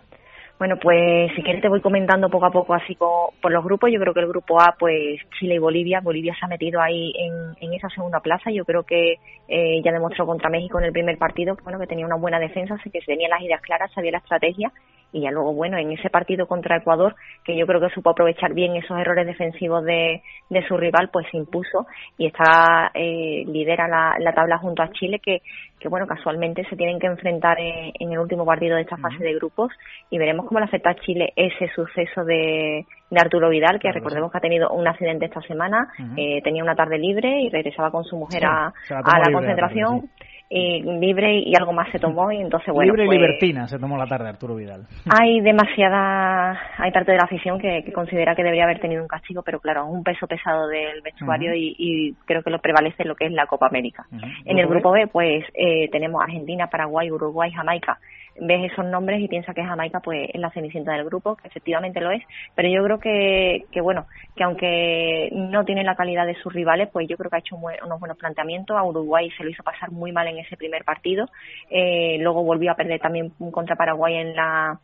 Bueno, 0.64 0.78
pues 0.82 1.30
si 1.36 1.44
quieres 1.44 1.62
te 1.62 1.68
voy 1.68 1.82
comentando 1.82 2.30
poco 2.30 2.46
a 2.46 2.50
poco 2.50 2.74
así 2.74 2.96
por 2.96 3.52
los 3.52 3.66
grupos. 3.66 3.92
Yo 3.92 4.00
creo 4.00 4.14
que 4.14 4.22
el 4.22 4.30
grupo 4.30 4.62
A, 4.62 4.74
pues 4.80 5.20
Chile 5.38 5.56
y 5.56 5.58
Bolivia. 5.58 6.00
Bolivia 6.00 6.34
se 6.40 6.46
ha 6.46 6.48
metido 6.48 6.80
ahí 6.80 7.12
en, 7.18 7.34
en 7.60 7.74
esa 7.74 7.90
segunda 7.90 8.22
plaza. 8.22 8.50
Yo 8.50 8.64
creo 8.64 8.84
que 8.84 9.16
eh, 9.50 9.82
ya 9.84 9.92
demostró 9.92 10.26
contra 10.26 10.50
México 10.50 10.80
en 10.80 10.86
el 10.86 10.94
primer 10.94 11.18
partido 11.18 11.58
bueno, 11.66 11.80
que 11.80 11.88
tenía 11.88 12.06
una 12.06 12.16
buena 12.16 12.40
defensa, 12.40 12.78
que 12.82 13.02
tenía 13.02 13.28
las 13.28 13.42
ideas 13.42 13.60
claras, 13.60 13.92
sabía 13.92 14.12
la 14.12 14.20
estrategia 14.20 14.72
y 15.14 15.22
ya 15.22 15.32
luego, 15.32 15.54
bueno, 15.54 15.78
en 15.78 15.92
ese 15.92 16.10
partido 16.10 16.48
contra 16.48 16.78
Ecuador, 16.78 17.16
que 17.46 17.56
yo 17.56 17.68
creo 17.68 17.80
que 17.80 17.94
supo 17.94 18.10
aprovechar 18.10 18.54
bien 18.54 18.76
esos 18.76 18.98
errores 19.00 19.28
defensivos 19.28 19.86
de, 19.86 20.22
de 20.50 20.68
su 20.68 20.76
rival, 20.76 21.10
pues 21.14 21.28
se 21.32 21.38
impuso 21.38 21.86
y 22.18 22.26
está 22.26 22.92
eh, 22.96 23.44
lidera 23.46 23.88
la, 23.88 24.16
la 24.20 24.34
tabla 24.34 24.58
junto 24.58 24.82
a 24.82 24.92
Chile, 24.92 25.20
que, 25.20 25.42
que 25.80 25.88
bueno, 25.88 26.08
casualmente 26.08 26.66
se 26.70 26.76
tienen 26.76 27.00
que 27.00 27.08
enfrentar 27.08 27.58
en, 27.60 28.12
el 28.12 28.18
último 28.18 28.46
partido 28.46 28.76
de 28.76 28.82
esta 28.82 28.98
fase 28.98 29.24
de 29.24 29.36
grupos 29.36 29.72
y 30.10 30.18
veremos 30.18 30.48
cómo 30.48 30.60
le 30.60 30.66
afecta 30.66 30.90
a 30.90 30.96
Chile 30.96 31.32
ese 31.36 31.70
suceso 31.76 32.26
de, 32.26 32.86
de 33.12 33.20
Arturo 33.20 33.50
Vidal, 33.50 33.80
que 33.80 33.92
recordemos 33.92 34.32
que 34.32 34.38
ha 34.40 34.42
tenido 34.42 34.72
un 34.72 34.88
accidente 34.88 35.26
esta 35.26 35.42
semana, 35.42 35.90
eh, 36.18 36.42
tenía 36.42 36.64
una 36.64 36.76
tarde 36.76 36.98
libre 36.98 37.42
y 37.42 37.50
regresaba 37.50 37.92
con 37.92 38.04
su 38.04 38.18
mujer 38.18 38.46
a, 38.46 38.68
a, 38.90 39.20
la 39.20 39.32
concentración 39.32 40.10
y 40.56 40.84
libre 40.84 41.40
y 41.40 41.56
algo 41.56 41.74
más 41.74 41.92
se 41.92 41.98
tomó 41.98 42.32
y 42.32 42.38
entonces 42.38 42.72
bueno 42.72 42.94
libre 42.94 43.06
y 43.06 43.08
pues 43.08 43.20
libertina 43.20 43.68
se 43.68 43.80
tomó 43.80 43.98
la 43.98 44.06
tarde 44.06 44.30
Arturo 44.30 44.56
Vidal. 44.56 44.86
hay 45.10 45.42
demasiada 45.42 46.60
hay 46.78 46.92
parte 46.92 47.12
de 47.12 47.18
la 47.18 47.24
afición 47.24 47.58
que, 47.58 47.84
considera 47.92 48.36
que 48.36 48.44
debería 48.44 48.66
haber 48.66 48.80
tenido 48.80 49.02
un 49.02 49.08
castigo 49.08 49.42
pero 49.42 49.60
claro 49.60 49.88
un 49.88 50.04
peso 50.04 50.28
pesado 50.28 50.68
del 50.68 51.02
vestuario 51.02 51.56
y, 51.56 52.16
creo 52.26 52.44
que 52.44 52.52
lo 52.52 52.60
prevalece 52.60 53.04
lo 53.04 53.16
que 53.16 53.26
es 53.26 53.32
la 53.32 53.48
Copa 53.48 53.68
América. 53.68 54.06
En 54.46 54.60
el 54.60 54.68
grupo 54.68 54.92
B 54.92 55.08
pues 55.08 55.44
eh, 55.54 55.90
tenemos 55.92 56.22
Argentina 56.22 56.68
Paraguay 56.68 57.10
Uruguay 57.10 57.52
Jamaica 57.52 57.98
ves 58.40 58.72
esos 58.72 58.86
nombres 58.86 59.22
y 59.22 59.28
piensas 59.28 59.56
que 59.56 59.64
Jamaica 59.64 60.00
pues 60.00 60.30
es 60.34 60.40
la 60.40 60.52
cenicienta 60.52 60.94
del 60.94 61.06
grupo, 61.06 61.36
que 61.36 61.48
efectivamente 61.48 62.02
lo 62.02 62.12
es, 62.12 62.24
pero 62.56 62.70
yo 62.70 62.84
creo 62.84 63.00
que, 63.00 63.66
que 63.72 63.82
bueno, 63.82 64.08
que 64.36 64.44
aunque 64.44 65.30
no 65.34 65.66
tiene 65.66 65.84
la 65.84 65.96
calidad 65.96 66.26
de 66.26 66.36
sus 66.36 66.54
rivales, 66.54 66.90
pues 66.92 67.08
yo 67.08 67.18
creo 67.18 67.30
que 67.30 67.38
ha 67.38 67.40
hecho 67.40 67.56
unos 67.56 68.00
buenos 68.00 68.18
planteamientos, 68.18 68.78
a 68.78 68.84
Uruguay 68.84 69.30
se 69.38 69.44
lo 69.44 69.50
hizo 69.50 69.64
pasar 69.64 69.92
muy 69.92 70.12
mal 70.12 70.28
en 70.28 70.40
ese 70.40 70.58
primer 70.58 70.84
partido, 70.84 71.28
eh, 71.70 72.18
luego 72.20 72.44
volvió 72.44 72.72
a 72.72 72.76
perder 72.76 73.00
también 73.00 73.30
contra 73.52 73.76
Paraguay 73.76 74.16
en 74.16 74.36
la 74.36 74.80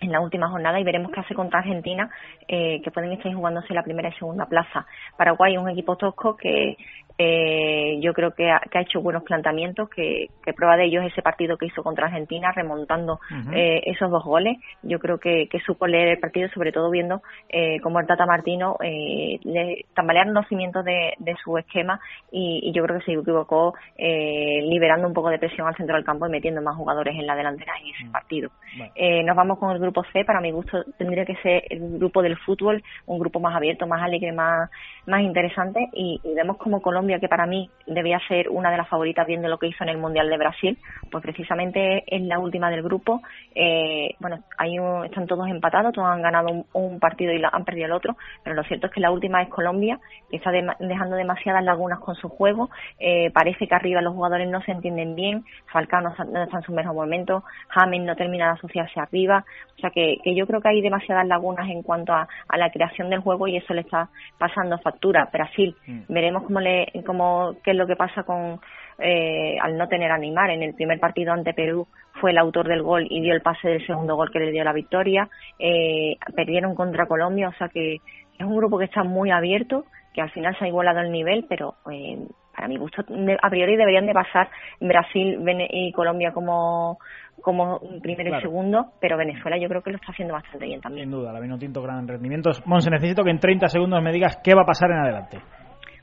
en 0.00 0.10
la 0.10 0.20
última 0.20 0.48
jornada 0.48 0.80
y 0.80 0.84
veremos 0.84 1.12
qué 1.12 1.20
hace 1.20 1.34
contra 1.34 1.60
Argentina, 1.60 2.10
eh, 2.48 2.80
que 2.82 2.90
pueden 2.90 3.12
estar 3.12 3.32
jugándose 3.32 3.74
la 3.74 3.82
primera 3.82 4.08
y 4.08 4.12
segunda 4.12 4.46
plaza. 4.46 4.86
Paraguay 5.16 5.54
es 5.54 5.60
un 5.60 5.68
equipo 5.68 5.96
tosco 5.96 6.36
que 6.36 6.76
eh, 7.16 7.98
yo 8.00 8.12
creo 8.12 8.32
que 8.32 8.50
ha, 8.50 8.60
que 8.70 8.78
ha, 8.78 8.82
hecho 8.82 9.00
buenos 9.00 9.22
planteamientos, 9.22 9.88
que, 9.88 10.28
que, 10.42 10.52
prueba 10.52 10.76
de 10.76 10.86
ello 10.86 11.00
es 11.00 11.12
ese 11.12 11.22
partido 11.22 11.56
que 11.56 11.66
hizo 11.66 11.82
contra 11.82 12.06
Argentina, 12.06 12.50
remontando 12.52 13.20
eh, 13.52 13.82
esos 13.86 14.10
dos 14.10 14.24
goles. 14.24 14.58
Yo 14.82 14.98
creo 14.98 15.18
que, 15.18 15.48
que, 15.48 15.60
supo 15.60 15.86
leer 15.86 16.08
el 16.08 16.18
partido, 16.18 16.48
sobre 16.48 16.72
todo 16.72 16.90
viendo 16.90 17.22
eh, 17.48 17.78
cómo 17.82 18.00
el 18.00 18.06
Tata 18.06 18.26
Martino 18.26 18.76
eh, 18.82 19.38
le 19.44 19.86
tambalearon 19.94 20.34
los 20.34 20.46
cimientos 20.48 20.84
de, 20.84 21.14
de 21.18 21.36
su 21.42 21.56
esquema 21.56 22.00
y, 22.32 22.60
y, 22.64 22.72
yo 22.72 22.82
creo 22.84 22.98
que 22.98 23.04
se 23.04 23.12
equivocó 23.12 23.74
eh, 23.96 24.60
liberando 24.62 25.06
un 25.06 25.14
poco 25.14 25.30
de 25.30 25.38
presión 25.38 25.68
al 25.68 25.76
centro 25.76 25.94
del 25.94 26.04
campo 26.04 26.26
y 26.26 26.30
metiendo 26.30 26.62
más 26.62 26.76
jugadores 26.76 27.14
en 27.14 27.26
la 27.26 27.36
delantera 27.36 27.74
en 27.80 27.94
ese 27.94 28.12
partido. 28.12 28.50
Eh, 28.96 29.22
nos 29.22 29.36
vamos 29.36 29.58
con 29.58 29.70
el 29.70 29.78
grupo 29.78 30.02
C, 30.12 30.24
para 30.24 30.40
mi 30.40 30.50
gusto 30.50 30.82
tendría 30.98 31.24
que 31.24 31.36
ser 31.36 31.62
el 31.70 31.98
grupo 31.98 32.22
del 32.22 32.36
fútbol, 32.38 32.82
un 33.06 33.18
grupo 33.20 33.38
más 33.38 33.54
abierto, 33.54 33.86
más 33.86 34.02
alegre, 34.02 34.32
más, 34.32 34.68
más 35.06 35.20
interesante 35.20 35.88
y, 35.92 36.20
y 36.24 36.34
vemos 36.34 36.56
como 36.56 36.82
Colombia 36.82 37.03
que 37.20 37.28
para 37.28 37.46
mí 37.46 37.70
debía 37.86 38.18
ser 38.28 38.48
una 38.48 38.70
de 38.70 38.78
las 38.78 38.88
favoritas 38.88 39.26
viendo 39.26 39.48
lo 39.48 39.58
que 39.58 39.68
hizo 39.68 39.84
en 39.84 39.90
el 39.90 39.98
Mundial 39.98 40.28
de 40.28 40.38
Brasil, 40.38 40.78
pues 41.10 41.22
precisamente 41.22 42.04
es 42.06 42.22
la 42.22 42.38
última 42.38 42.70
del 42.70 42.82
grupo. 42.82 43.22
Eh, 43.54 44.14
bueno, 44.20 44.42
hay 44.58 44.76
están 45.04 45.26
todos 45.26 45.48
empatados, 45.48 45.92
todos 45.92 46.08
han 46.08 46.22
ganado 46.22 46.64
un, 46.72 46.98
partido 46.98 47.32
y 47.32 47.42
han 47.44 47.64
perdido 47.64 47.86
el 47.86 47.92
otro, 47.92 48.16
pero 48.42 48.56
lo 48.56 48.64
cierto 48.64 48.86
es 48.86 48.92
que 48.92 49.00
la 49.00 49.10
última 49.10 49.42
es 49.42 49.48
Colombia, 49.48 50.00
que 50.30 50.36
está 50.36 50.50
dejando 50.50 51.16
demasiadas 51.16 51.62
lagunas 51.64 52.00
con 52.00 52.14
su 52.16 52.28
juego. 52.28 52.70
Eh, 52.98 53.30
parece 53.32 53.66
que 53.66 53.74
arriba 53.74 54.00
los 54.00 54.14
jugadores 54.14 54.48
no 54.48 54.60
se 54.62 54.72
entienden 54.72 55.14
bien, 55.14 55.44
Falcao 55.72 56.00
no, 56.00 56.10
está 56.10 56.56
en 56.58 56.62
su 56.62 56.72
mejor 56.72 56.94
momento, 56.94 57.44
James 57.68 58.02
no 58.02 58.16
termina 58.16 58.46
de 58.46 58.52
asociarse 58.52 59.00
arriba, 59.00 59.44
o 59.76 59.80
sea 59.80 59.90
que, 59.90 60.18
yo 60.34 60.46
creo 60.46 60.60
que 60.60 60.68
hay 60.68 60.80
demasiadas 60.80 61.26
lagunas 61.26 61.68
en 61.68 61.82
cuanto 61.82 62.12
a, 62.12 62.28
la 62.56 62.70
creación 62.70 63.10
del 63.10 63.20
juego 63.20 63.46
y 63.48 63.56
eso 63.56 63.74
le 63.74 63.82
está 63.82 64.08
pasando 64.38 64.78
factura. 64.78 65.28
Brasil, 65.32 65.76
mm. 65.86 66.00
veremos 66.08 66.44
cómo 66.44 66.60
le 66.60 66.88
como 67.02 67.56
qué 67.62 67.72
es 67.72 67.76
lo 67.76 67.86
que 67.86 67.96
pasa 67.96 68.22
con, 68.22 68.60
eh, 68.98 69.56
al 69.60 69.76
no 69.76 69.88
tener 69.88 70.10
a 70.10 70.18
Neymar 70.18 70.50
en 70.50 70.62
el 70.62 70.74
primer 70.74 71.00
partido 71.00 71.32
ante 71.32 71.54
Perú 71.54 71.86
fue 72.20 72.30
el 72.30 72.38
autor 72.38 72.68
del 72.68 72.82
gol 72.82 73.06
y 73.10 73.20
dio 73.20 73.34
el 73.34 73.42
pase 73.42 73.68
del 73.68 73.86
segundo 73.86 74.16
gol 74.16 74.30
que 74.30 74.38
le 74.38 74.52
dio 74.52 74.64
la 74.64 74.72
victoria. 74.72 75.28
Eh, 75.58 76.16
perdieron 76.34 76.74
contra 76.74 77.06
Colombia, 77.06 77.48
o 77.48 77.54
sea 77.54 77.68
que 77.68 77.96
es 77.96 78.46
un 78.46 78.56
grupo 78.56 78.78
que 78.78 78.84
está 78.84 79.02
muy 79.02 79.30
abierto, 79.30 79.84
que 80.12 80.20
al 80.20 80.30
final 80.30 80.56
se 80.58 80.64
ha 80.64 80.68
igualado 80.68 81.00
el 81.00 81.10
nivel, 81.10 81.44
pero 81.48 81.74
eh, 81.90 82.18
para 82.54 82.68
mi 82.68 82.76
gusto 82.76 83.02
a 83.02 83.50
priori 83.50 83.76
deberían 83.76 84.06
de 84.06 84.12
pasar 84.12 84.48
Brasil 84.80 85.40
y 85.70 85.92
Colombia 85.92 86.32
como 86.32 86.98
como 87.42 87.80
primero 88.00 88.38
y 88.38 88.40
segundo, 88.40 88.92
pero 89.00 89.18
Venezuela 89.18 89.58
yo 89.58 89.68
creo 89.68 89.82
que 89.82 89.90
lo 89.90 89.96
está 89.96 90.12
haciendo 90.12 90.34
bastante 90.34 90.64
bien 90.64 90.80
también. 90.80 91.10
Sin 91.10 91.18
duda, 91.18 91.32
la 91.32 91.40
Vinotinto 91.40 91.82
gran 91.82 92.06
rendimientos. 92.06 92.64
Monse, 92.64 92.90
necesito 92.90 93.22
que 93.24 93.30
en 93.30 93.38
30 93.38 93.68
segundos 93.68 94.00
me 94.02 94.12
digas 94.12 94.40
qué 94.42 94.54
va 94.54 94.62
a 94.62 94.66
pasar 94.66 94.90
en 94.90 94.98
adelante. 94.98 95.38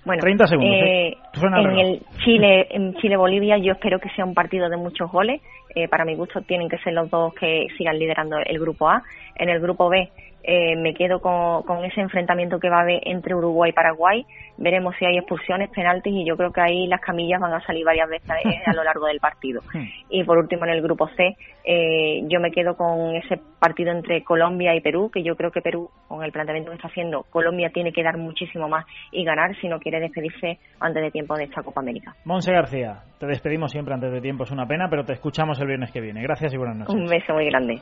Bueno, 0.04 0.22
30 0.22 0.48
segundos. 0.48 0.76
¿eh? 0.76 1.10
Eh, 1.10 1.18
en 1.44 1.78
el 1.78 2.02
Chile, 2.24 2.68
en 2.72 2.94
Chile 2.96 3.18
Bolivia, 3.18 3.58
yo 3.58 3.74
espero 3.74 4.00
que 4.00 4.10
sea 4.10 4.26
un 4.26 4.34
partido 4.34 4.70
de 4.70 4.78
muchos 4.78 5.12
goles. 5.12 5.42
Eh, 5.76 5.88
para 5.88 6.06
mi 6.06 6.16
gusto 6.16 6.42
tienen 6.42 6.70
que 6.70 6.78
ser 6.80 6.94
los 6.94 7.10
dos 7.10 7.34
que 7.36 7.68
sigan 7.78 7.98
liderando 8.00 8.38
el 8.38 8.60
grupo 8.60 8.90
A. 8.90 9.04
En 9.36 9.50
el 9.50 9.60
grupo 9.60 9.90
B 9.90 10.10
eh, 10.44 10.76
me 10.76 10.94
quedo 10.94 11.20
con, 11.20 11.86
ese 11.86 12.02
enfrentamiento 12.02 12.60
que 12.60 12.70
va 12.70 12.80
a 12.80 12.82
haber 12.82 13.02
entre 13.04 13.36
Uruguay 13.36 13.70
y 13.70 13.74
Paraguay. 13.74 14.26
Veremos 14.58 14.96
si 14.98 15.06
hay 15.06 15.18
expulsiones, 15.18 15.70
penaltis 15.70 16.14
y 16.14 16.26
yo 16.26 16.36
creo 16.38 16.52
que 16.52 16.62
ahí 16.62 16.88
las 16.88 17.02
camillas 17.02 17.40
van 17.40 17.54
a 17.54 17.66
salir 17.66 17.86
varias 17.86 18.10
veces 18.10 18.30
a 18.66 18.74
lo 18.74 18.84
largo 18.84 19.08
del 19.08 19.20
partido. 19.20 19.62
Y 20.14 20.26
por 20.26 20.38
último, 20.38 20.66
en 20.66 20.72
el 20.72 20.82
grupo 20.82 21.08
C, 21.16 21.38
eh, 21.64 22.22
yo 22.28 22.42
me 22.42 22.52
quedo 22.52 22.76
con 22.76 23.16
ese 23.16 23.40
partido 23.60 23.92
entre 23.92 24.24
Colombia 24.24 24.76
y 24.76 24.82
Perú, 24.82 25.10
que 25.10 25.24
yo 25.24 25.36
creo 25.38 25.52
que 25.52 25.62
Perú, 25.62 25.90
con 26.08 26.24
el 26.24 26.32
planteamiento 26.32 26.72
que 26.72 26.76
está 26.76 26.90
haciendo, 26.90 27.24
Colombia 27.30 27.70
tiene 27.74 27.94
que 27.94 28.04
dar 28.04 28.18
muchísimo 28.18 28.68
más 28.68 28.86
y 29.12 29.24
ganar 29.24 29.56
si 29.62 29.70
no 29.70 29.80
quiere 29.80 30.02
despedirse 30.02 30.60
antes 30.82 31.02
de 31.02 31.12
tiempo 31.12 31.36
de 31.38 31.46
esta 31.46 31.64
Copa 31.64 31.80
América. 31.80 32.14
Monse 32.26 32.52
García, 32.52 33.04
te 33.20 33.26
despedimos 33.26 33.72
siempre 33.72 33.94
antes 33.94 34.12
de 34.12 34.20
tiempo, 34.20 34.44
es 34.44 34.52
una 34.52 34.68
pena, 34.68 34.88
pero 34.90 35.06
te 35.06 35.14
escuchamos 35.14 35.60
el 35.62 35.68
viernes 35.68 35.92
que 35.92 36.02
viene. 36.02 36.22
Gracias 36.22 36.54
y 36.54 36.58
buenas 36.58 36.78
noches. 36.78 36.94
Un 36.94 37.06
beso 37.06 37.34
muy 37.34 37.46
grande. 37.46 37.80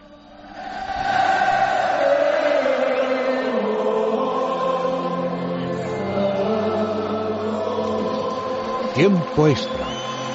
Tiempo 8.95 9.47
extra. 9.47 9.86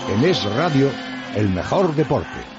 En 0.08 0.24
Es 0.24 0.44
Radio, 0.54 0.90
el 1.34 1.48
mejor 1.50 1.94
deporte. 1.94 2.53